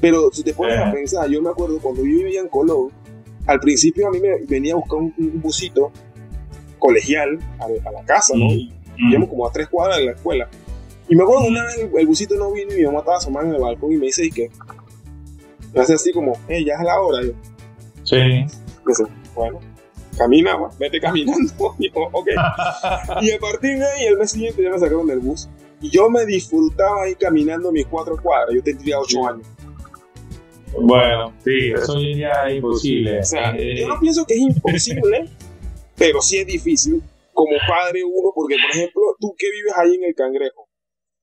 Pero 0.00 0.30
si 0.32 0.42
te 0.42 0.52
pones 0.52 0.78
a 0.78 0.92
pensar, 0.92 1.28
yo 1.28 1.40
me 1.42 1.50
acuerdo 1.50 1.78
cuando 1.80 2.02
yo 2.02 2.08
vivía 2.08 2.40
en 2.40 2.48
Colón, 2.48 2.90
al 3.46 3.58
principio 3.58 4.08
a 4.08 4.10
mí 4.10 4.20
me 4.20 4.44
venía 4.46 4.74
a 4.74 4.76
buscar 4.76 4.98
un, 4.98 5.14
un 5.16 5.40
busito 5.40 5.90
colegial 6.80 7.38
a, 7.60 7.68
la 7.68 8.04
casa, 8.04 8.34
¿no? 8.36 8.46
Y 8.46 8.72
vivíamos 8.96 9.28
como 9.28 9.46
a 9.46 9.52
tres 9.52 9.68
cuadras 9.68 9.98
de 9.98 10.06
la 10.06 10.12
escuela. 10.12 10.48
Y 11.08 11.16
me 11.16 11.22
acuerdo 11.22 11.46
una 11.46 11.64
vez 11.64 11.88
el, 11.92 12.06
busito 12.06 12.34
no 12.36 12.52
vino 12.52 12.72
y 12.72 12.78
mi 12.78 12.84
mamá 12.84 13.00
estaba 13.00 13.18
asomada 13.18 13.48
en 13.48 13.54
el 13.54 13.60
balcón 13.60 13.92
y 13.92 13.96
me 13.96 14.06
dice, 14.06 14.24
¿y 14.24 14.30
qué? 14.30 14.50
Me 15.74 15.80
hace 15.80 15.94
así 15.94 16.12
como, 16.12 16.36
hey, 16.48 16.64
ya 16.64 16.74
es 16.74 16.84
la 16.84 17.00
hora. 17.00 17.22
Yo, 17.22 17.32
sí. 18.04 18.16
Dice, 18.86 19.04
bueno, 19.34 19.60
camina, 20.16 20.56
vete 20.78 21.00
caminando. 21.00 21.74
Y 21.78 21.90
yo, 21.90 22.00
ok. 22.12 22.28
y 23.22 23.30
a 23.32 23.38
partir 23.38 23.78
de 23.78 23.86
ahí, 23.86 24.04
el 24.06 24.18
mes 24.18 24.30
siguiente 24.30 24.62
ya 24.62 24.70
me 24.70 24.78
sacaron 24.78 25.06
del 25.06 25.20
bus. 25.20 25.48
Y 25.80 25.90
yo 25.90 26.10
me 26.10 26.26
disfrutaba 26.26 27.04
ahí 27.04 27.14
caminando 27.14 27.72
mis 27.72 27.86
cuatro 27.86 28.16
cuadras. 28.20 28.54
Yo 28.54 28.62
tendría 28.62 28.98
ocho 28.98 29.26
años. 29.26 29.46
Bueno, 30.78 31.32
sí, 31.42 31.72
eso 31.74 32.00
ya 32.00 32.30
es 32.46 32.56
imposible. 32.56 33.18
O 33.18 33.24
sea, 33.24 33.56
eh, 33.56 33.80
yo 33.80 33.88
no 33.88 33.98
pienso 33.98 34.24
que 34.24 34.34
es 34.34 34.40
imposible, 34.40 35.28
pero 36.00 36.22
sí 36.22 36.38
es 36.38 36.46
difícil 36.46 37.02
como 37.34 37.56
padre 37.68 38.02
uno, 38.02 38.32
porque 38.34 38.56
por 38.56 38.70
ejemplo, 38.74 39.02
tú 39.20 39.34
que 39.36 39.50
vives 39.50 39.72
ahí 39.76 39.94
en 39.94 40.04
el 40.04 40.14
Cangrejo, 40.14 40.66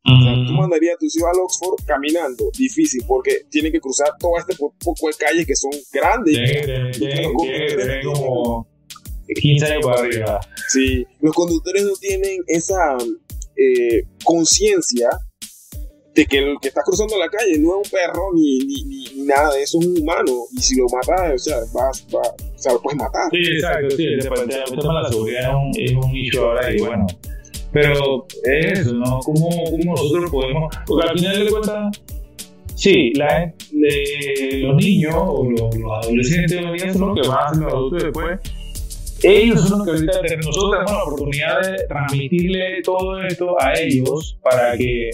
tú 0.03 0.53
mandarías 0.53 0.95
a 0.95 0.97
tus 0.99 1.17
hijos 1.17 1.29
al 1.33 1.41
Oxford 1.41 1.85
caminando, 1.85 2.51
difícil, 2.55 3.01
porque 3.07 3.41
tienen 3.49 3.71
que 3.71 3.81
cruzar 3.81 4.09
todo 4.19 4.37
este 4.37 4.55
poco 4.55 5.07
de 5.07 5.13
calles 5.15 5.45
que 5.47 5.55
son 5.55 5.71
grandes. 5.91 6.97
Tienen 6.97 8.03
como 8.03 8.67
15 9.27 9.65
años 9.65 9.85
para 9.85 9.99
arriba. 10.01 10.39
Sí, 10.69 11.05
los 11.21 11.33
conductores 11.33 11.83
no 11.83 11.93
tienen 11.99 12.43
esa 12.45 12.97
eh, 13.57 14.03
conciencia 14.23 15.09
de 16.17 16.25
que 16.25 16.39
el 16.39 16.57
que 16.59 16.69
está 16.69 16.81
cruzando 16.81 17.15
la 17.19 17.29
calle 17.29 17.59
no 17.59 17.79
es 17.79 17.87
un 17.87 17.91
perro 17.91 18.33
ni, 18.33 18.57
ni, 18.65 18.83
ni, 18.85 19.23
nada 19.23 19.53
de 19.53 19.61
eso, 19.61 19.77
es 19.79 19.85
un 19.85 20.01
humano. 20.01 20.33
Y 20.51 20.61
si 20.61 20.75
lo 20.75 20.85
matas, 20.85 21.33
o 21.35 21.37
sea, 21.37 21.57
vas, 21.73 22.07
va, 22.13 22.21
o 22.21 22.57
sea, 22.57 22.73
lo 22.73 22.81
puedes 22.81 22.97
matar. 22.97 23.29
Sí, 23.31 23.37
exacto, 23.37 23.91
sí, 23.91 24.03
el 24.03 24.19
tema 24.19 24.35
de 24.41 24.57
la 24.57 25.09
seguridad 25.09 25.41
es 25.41 25.55
un, 25.55 25.99
es 25.99 26.05
un 26.05 26.11
nicho 26.11 26.49
ahora 26.49 26.73
y 26.73 26.79
bueno. 26.79 27.05
Pero 27.71 28.25
es 28.45 28.79
eso, 28.79 28.93
¿no? 28.93 29.19
¿Cómo, 29.19 29.47
cómo 29.69 29.95
nosotros 29.95 30.31
podemos.? 30.31 30.75
Porque 30.87 31.07
al 31.07 31.19
final 31.19 31.45
de 31.45 31.51
cuentas, 31.51 32.01
sí, 32.73 33.13
la, 33.13 33.53
de, 33.71 34.59
los 34.63 34.75
niños 34.75 35.13
o 35.15 35.43
los, 35.43 35.77
los 35.77 35.91
adolescentes 36.03 36.49
de 36.49 36.65
hoy 36.65 36.79
día 36.79 36.93
son 36.93 37.09
los 37.09 37.21
que 37.21 37.27
van 37.27 37.45
a 37.45 37.49
ser 37.49 37.61
los 37.61 37.73
adultos 37.73 38.03
después 38.03 38.39
ellos 39.23 39.67
son 39.67 39.79
los 39.79 39.87
que 39.87 39.93
ahorita 39.93 40.35
nosotros 40.37 40.71
tenemos 40.71 40.91
la 40.91 41.03
oportunidad 41.03 41.61
de 41.61 41.87
transmitirle 41.87 42.81
todo 42.83 43.19
esto 43.23 43.59
a 43.59 43.73
ellos 43.73 44.37
para 44.43 44.77
que 44.77 45.09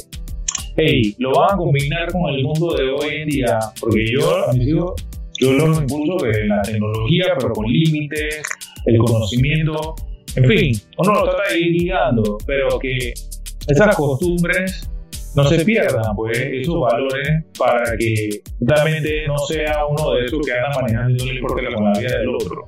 hey, 0.75 1.15
lo 1.19 1.31
van 1.33 1.53
a 1.53 1.57
combinar 1.57 2.11
con 2.11 2.33
el 2.33 2.43
mundo 2.43 2.75
de 2.75 2.89
hoy 2.89 3.15
en 3.21 3.29
día, 3.29 3.59
porque 3.79 4.05
yo 4.11 4.49
a 4.49 4.53
mis 4.53 4.67
hijos, 4.67 4.93
yo 5.39 5.53
los 5.53 5.79
impulso 5.79 6.25
de 6.25 6.47
la 6.47 6.61
tecnología, 6.61 7.25
pero 7.37 7.53
con 7.53 7.65
límites, 7.65 8.41
el 8.85 8.97
conocimiento, 8.97 9.95
en 10.35 10.45
fin, 10.45 10.81
uno 10.97 11.13
lo 11.13 11.23
trata 11.23 11.51
de 11.51 11.59
ir 11.59 11.81
guiando, 11.81 12.37
pero 12.45 12.79
que 12.79 13.13
esas 13.67 13.95
costumbres 13.95 14.89
no 15.35 15.43
se 15.45 15.65
pierdan, 15.65 16.15
pues 16.15 16.37
esos 16.37 16.79
valores 16.79 17.43
para 17.57 17.97
que 17.97 18.41
realmente 18.61 19.27
no 19.27 19.37
sea 19.37 19.85
uno 19.87 20.13
de 20.13 20.25
esos 20.25 20.45
que 20.45 20.53
anda 20.53 20.69
manejando 20.79 21.11
y 21.11 21.17
no 21.17 21.25
le 21.25 21.39
importa 21.39 21.61
la 21.61 21.99
vida 21.99 22.19
del 22.19 22.29
otro. 22.29 22.65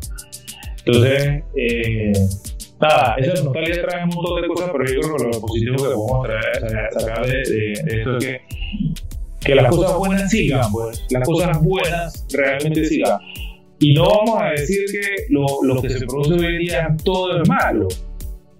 Entonces, 0.85 1.43
eh, 1.55 2.11
nada, 2.87 3.15
esa 3.17 3.43
nostalgia 3.43 3.81
trae 3.81 4.03
un 4.03 4.09
montón 4.09 4.41
de 4.41 4.47
cosas, 4.47 4.69
pero 4.71 4.85
yo 4.85 5.01
creo 5.01 5.17
que 5.17 5.23
lo 5.23 5.41
positivo 5.41 5.75
que 5.75 5.95
podemos 5.95 6.27
traer, 6.27 6.93
sacar 6.93 7.25
de, 7.25 7.37
de, 7.37 7.73
esto 7.73 8.17
es 8.17 8.25
que, 8.25 8.41
que 9.41 9.55
las 9.55 9.75
cosas 9.75 9.97
buenas 9.97 10.29
sigan, 10.29 10.71
pues, 10.71 11.05
las 11.09 11.27
cosas 11.27 11.61
buenas 11.61 12.25
realmente 12.31 12.85
sigan. 12.85 13.19
Y 13.79 13.93
no 13.93 14.05
vamos 14.05 14.41
a 14.41 14.51
decir 14.51 14.85
que 14.89 15.25
lo, 15.29 15.45
lo 15.63 15.81
que 15.81 15.89
se 15.89 16.05
produce 16.05 16.33
hoy 16.33 16.45
en 16.45 16.59
día 16.59 16.97
todo 17.03 17.41
es 17.41 17.47
malo. 17.47 17.87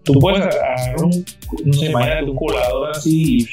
Tú 0.03 0.13
puedes 0.19 0.41
agarrar 0.41 1.03
un, 1.03 1.25
no 1.63 1.73
sé, 1.73 1.85
imagínate 1.87 2.29
un 2.29 2.35
colador 2.35 2.91
así 2.91 3.39
y 3.39 3.47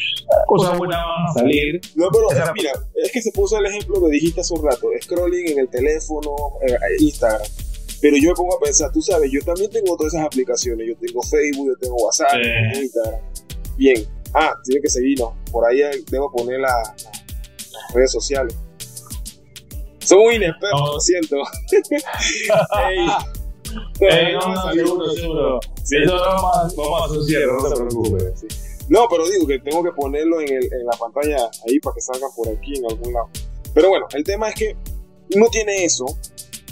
cosas 0.47 0.77
buenas 0.77 0.99
van 0.99 1.31
a 1.31 1.33
salir. 1.33 1.81
No, 1.95 2.09
pero 2.13 2.53
mira, 2.55 2.73
es 2.97 3.11
que 3.11 3.23
se 3.23 3.33
puso 3.33 3.59
el 3.59 3.67
ejemplo 3.67 4.05
que 4.05 4.11
dijiste 4.11 4.43
hace 4.43 4.53
un 4.53 4.65
rato, 4.69 4.89
scrolling 5.01 5.53
en 5.53 5.61
el 5.61 5.69
teléfono, 5.69 6.35
eh, 6.67 6.77
Instagram 6.99 7.41
pero 8.03 8.17
yo 8.17 8.31
me 8.31 8.35
pongo 8.35 8.57
a 8.57 8.61
pensar, 8.61 8.91
tú 8.91 9.01
sabes, 9.01 9.31
yo 9.31 9.41
también 9.43 9.71
tengo 9.71 9.97
todas 9.97 10.13
esas 10.13 10.27
aplicaciones. 10.27 10.89
Yo 10.89 10.97
tengo 10.97 11.23
Facebook, 11.23 11.69
yo 11.69 11.77
tengo 11.77 11.95
WhatsApp, 11.95 12.33
tengo 12.33 12.83
Instagram. 12.83 13.21
Bien. 13.77 14.07
Ah, 14.35 14.55
tiene 14.65 14.81
que 14.81 14.89
seguirnos. 14.89 15.35
Por 15.53 15.65
ahí 15.65 15.79
debo 16.11 16.33
poner 16.33 16.59
las 16.59 16.73
redes 17.95 18.11
sociales. 18.11 18.57
Son 20.01 20.19
muy 20.19 20.35
inexpertos, 20.35 20.81
lo 20.81 21.01
siento. 21.01 21.37
Ey. 22.91 23.07
Ey, 24.01 24.33
no, 24.35 24.53
no, 24.53 24.73
seguro, 24.73 25.11
seguro. 25.13 25.61
Sí. 25.85 25.97
Eso 26.03 26.15
vamos, 26.17 26.75
vamos 26.75 27.03
a 27.03 27.05
hacer 27.05 27.23
cierre, 27.23 27.47
no 27.53 27.69
te 27.69 27.77
preocupes. 27.77 28.87
No, 28.89 29.07
pero 29.09 29.29
digo 29.29 29.47
que 29.47 29.61
tengo 29.61 29.85
que 29.85 29.93
ponerlo 29.93 30.41
en, 30.41 30.49
el, 30.49 30.65
en 30.65 30.87
la 30.87 30.97
pantalla 30.99 31.49
ahí 31.69 31.79
para 31.79 31.95
que 31.95 32.01
salga 32.01 32.27
por 32.35 32.49
aquí 32.49 32.77
en 32.77 32.85
algún 32.85 33.13
lado. 33.13 33.29
Pero 33.73 33.91
bueno, 33.91 34.07
el 34.13 34.25
tema 34.25 34.49
es 34.49 34.57
que 34.57 34.77
uno 35.37 35.47
tiene 35.53 35.85
eso, 35.85 36.05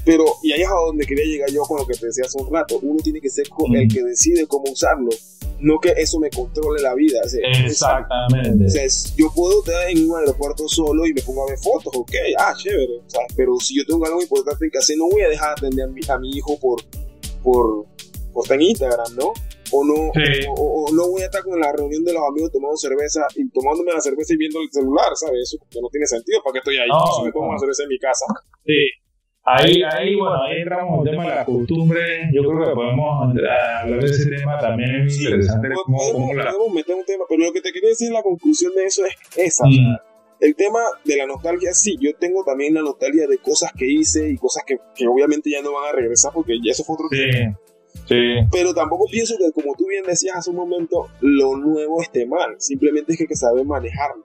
pero, 0.04 0.24
y 0.42 0.52
ahí 0.52 0.62
es 0.62 0.68
a 0.68 0.74
donde 0.86 1.06
quería 1.06 1.24
llegar 1.24 1.50
yo 1.50 1.62
con 1.62 1.78
lo 1.78 1.86
que 1.86 1.94
te 1.94 2.06
decía 2.06 2.24
hace 2.24 2.38
un 2.38 2.50
rato, 2.52 2.78
uno 2.82 3.00
tiene 3.02 3.20
que 3.20 3.28
ser 3.28 3.46
el 3.74 3.88
que 3.88 4.02
decide 4.02 4.46
cómo 4.46 4.70
usarlo, 4.70 5.10
no 5.60 5.78
que 5.78 5.92
eso 5.96 6.18
me 6.18 6.30
controle 6.30 6.80
la 6.80 6.94
vida. 6.94 7.20
Exactamente. 7.64 8.66
O 8.66 8.70
sea, 8.70 8.86
yo 9.16 9.30
puedo 9.34 9.60
estar 9.60 9.90
en 9.90 10.08
un 10.08 10.18
aeropuerto 10.18 10.68
solo 10.68 11.06
y 11.06 11.12
me 11.12 11.20
pongo 11.22 11.44
a 11.44 11.50
ver 11.50 11.58
fotos, 11.58 11.92
ok, 11.94 12.12
ah, 12.38 12.54
chévere, 12.56 12.98
o 13.06 13.10
sea, 13.10 13.20
pero 13.36 13.56
si 13.60 13.76
yo 13.76 13.84
tengo 13.84 14.04
algo 14.06 14.22
importante 14.22 14.70
que 14.70 14.78
hacer, 14.78 14.96
no 14.96 15.08
voy 15.08 15.22
a 15.22 15.28
dejar 15.28 15.60
de 15.60 15.66
atender 15.66 15.84
a 15.84 15.88
mi, 15.88 16.00
a 16.08 16.18
mi 16.18 16.30
hijo 16.30 16.58
por, 16.58 16.82
por, 17.42 17.84
por 18.32 18.44
estar 18.44 18.56
en 18.56 18.62
Instagram, 18.62 19.16
¿no? 19.16 19.32
O 19.72 19.84
no, 19.84 20.10
o, 20.56 20.90
no 20.92 21.10
voy 21.10 21.22
a 21.22 21.26
estar 21.26 21.44
con 21.44 21.60
la 21.60 21.70
reunión 21.70 22.04
de 22.04 22.12
los 22.12 22.22
amigos 22.28 22.50
tomando 22.50 22.76
cerveza 22.76 23.20
y 23.36 23.48
tomándome 23.50 23.92
la 23.92 24.00
cerveza 24.00 24.34
y 24.34 24.36
viendo 24.36 24.60
el 24.60 24.68
celular, 24.72 25.14
¿sabes? 25.14 25.42
Eso 25.42 25.58
no 25.80 25.88
tiene 25.90 26.06
sentido, 26.06 26.42
¿para 26.42 26.54
qué 26.54 26.58
estoy 26.58 26.76
ahí? 26.78 26.88
No, 26.88 27.24
me 27.24 27.30
tomo 27.30 27.52
la 27.52 27.58
cerveza 27.58 27.84
en 27.84 27.88
mi 27.88 27.98
casa. 27.98 28.24
Sí. 28.66 29.00
Ahí, 29.52 29.82
ahí, 29.82 30.14
bueno, 30.14 30.42
ahí 30.42 30.60
entramos 30.60 30.94
en 30.94 31.08
el 31.08 31.10
tema 31.10 31.30
de 31.30 31.36
la 31.36 31.44
costumbre. 31.44 32.00
Yo 32.32 32.42
creo 32.42 32.68
que 32.68 32.74
podemos 32.74 33.28
hablar 33.28 34.00
de 34.00 34.06
ese 34.06 34.30
tema 34.30 34.58
también. 34.58 35.06
Es 35.06 35.20
interesante. 35.20 35.68
podemos, 35.86 36.72
meter 36.72 36.94
un 36.94 37.04
tema, 37.04 37.24
pero 37.28 37.44
lo 37.44 37.52
que 37.52 37.60
te 37.60 37.72
quería 37.72 37.88
decir 37.88 38.08
en 38.08 38.14
la 38.14 38.22
conclusión 38.22 38.72
de 38.74 38.84
eso 38.84 39.04
es 39.04 39.14
esa. 39.36 39.66
Mm. 39.66 39.96
el 40.40 40.54
tema 40.54 40.78
de 41.04 41.16
la 41.16 41.26
nostalgia, 41.26 41.72
sí, 41.74 41.96
yo 42.00 42.14
tengo 42.14 42.44
también 42.44 42.74
la 42.74 42.82
nostalgia 42.82 43.26
de 43.26 43.38
cosas 43.38 43.72
que 43.76 43.86
hice 43.90 44.30
y 44.30 44.36
cosas 44.36 44.62
que, 44.66 44.78
que 44.94 45.06
obviamente 45.06 45.50
ya 45.50 45.62
no 45.62 45.72
van 45.72 45.88
a 45.88 45.92
regresar 45.92 46.32
porque 46.32 46.54
ya 46.62 46.70
eso 46.70 46.84
fue 46.84 46.94
otro 46.94 47.08
sí. 47.10 47.18
tema. 47.18 47.58
Sí. 48.08 48.46
Pero 48.50 48.72
tampoco 48.72 49.06
pienso 49.10 49.34
que, 49.36 49.50
como 49.52 49.74
tú 49.74 49.86
bien 49.86 50.04
decías 50.04 50.36
hace 50.36 50.50
un 50.50 50.56
momento, 50.56 51.08
lo 51.20 51.56
nuevo 51.56 52.00
esté 52.00 52.26
mal. 52.26 52.54
Simplemente 52.58 53.12
es 53.12 53.18
que 53.18 53.24
hay 53.24 53.28
que 53.28 53.36
saber 53.36 53.64
manejarlo. 53.64 54.24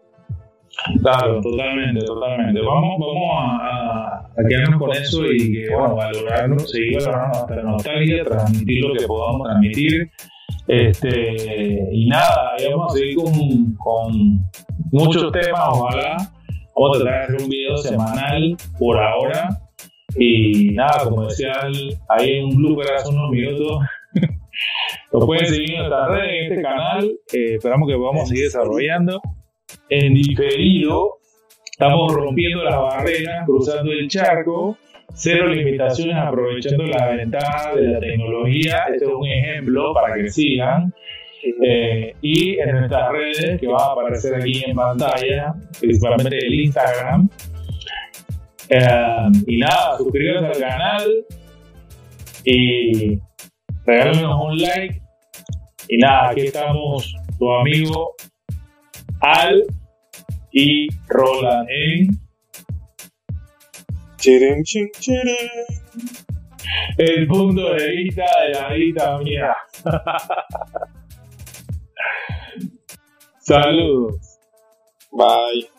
Claro, 1.01 1.41
totalmente, 1.41 2.05
totalmente. 2.05 2.61
Vamos, 2.61 2.99
vamos 2.99 3.31
a, 3.39 4.29
a, 4.37 4.47
quedarnos 4.47 4.79
con 4.79 4.91
eso 4.91 5.25
y 5.25 5.51
que, 5.51 5.73
bueno, 5.73 5.95
valorarlo, 5.95 6.59
seguir 6.59 6.97
valorando 6.99 7.39
nuestra 7.39 7.63
nostalgia, 7.63 8.23
transmitir 8.23 8.85
lo 8.85 8.93
que 8.93 9.07
podamos 9.07 9.47
transmitir. 9.47 10.11
Este, 10.67 11.87
y 11.91 12.07
nada, 12.07 12.53
vamos 12.71 12.93
a 12.93 12.97
seguir 12.97 13.15
con, 13.15 13.75
con 13.75 14.39
muchos 14.91 15.31
temas, 15.31 15.61
ojalá. 15.69 16.17
Vamos 16.75 16.97
a 16.97 17.03
tratar 17.03 17.19
de 17.19 17.23
hacer 17.23 17.41
un 17.41 17.49
video 17.49 17.77
semanal 17.77 18.57
por 18.77 18.97
ahora. 18.97 19.49
Y 20.17 20.71
nada, 20.71 21.03
como 21.03 21.25
decía 21.25 21.53
ahí 22.09 22.37
en 22.37 22.45
un 22.45 22.57
blooper 22.57 22.93
hace 22.93 23.09
unos 23.09 23.31
minutos, 23.31 23.79
lo 25.11 25.25
pueden 25.25 25.47
seguir 25.47 25.71
en 25.71 25.77
nuestras 25.79 26.09
redes, 26.09 26.31
en 26.31 26.51
este 26.51 26.61
canal. 26.61 27.05
Eh, 27.33 27.55
esperamos 27.55 27.89
que 27.89 27.95
podamos 27.95 28.29
seguir 28.29 28.45
desarrollando 28.45 29.21
en 29.89 30.13
diferido, 30.13 31.19
estamos 31.69 32.13
rompiendo 32.13 32.63
las 32.63 32.77
barreras, 32.77 33.45
cruzando 33.45 33.91
el 33.91 34.07
charco, 34.07 34.77
cero 35.13 35.47
limitaciones, 35.47 36.15
aprovechando 36.15 36.85
la 36.85 37.07
ventaja 37.09 37.75
de 37.75 37.87
la 37.87 37.99
tecnología. 37.99 38.85
Este 38.91 39.05
es 39.05 39.11
un 39.11 39.27
ejemplo 39.27 39.93
para 39.93 40.15
que 40.15 40.29
sigan. 40.29 40.93
Eh, 41.63 42.15
y 42.21 42.59
en 42.59 42.71
nuestras 42.71 43.11
redes 43.11 43.59
que 43.59 43.67
van 43.67 43.79
a 43.79 43.91
aparecer 43.91 44.35
aquí 44.35 44.63
en 44.65 44.75
pantalla, 44.75 45.53
principalmente 45.79 46.37
el 46.37 46.53
Instagram. 46.53 47.29
Eh, 48.69 49.27
y 49.45 49.57
nada, 49.57 49.97
suscríbanse 49.97 50.47
al 50.47 50.59
canal 50.59 51.25
y 52.43 53.19
regálenos 53.85 54.43
un 54.43 54.57
like. 54.57 55.01
Y 55.87 55.97
nada, 55.97 56.31
aquí 56.31 56.41
estamos, 56.41 57.15
tu 57.37 57.53
amigo 57.53 58.15
al 59.25 59.63
y 60.51 60.87
Roland 61.07 61.67
en 66.97 67.19
el 67.19 67.27
punto 67.27 67.73
de 67.73 67.89
vista 67.89 68.25
de 68.43 68.53
la 68.53 68.73
vida 68.73 69.17
mía. 69.19 69.55
Saludos. 73.39 74.39
Bye. 75.11 75.74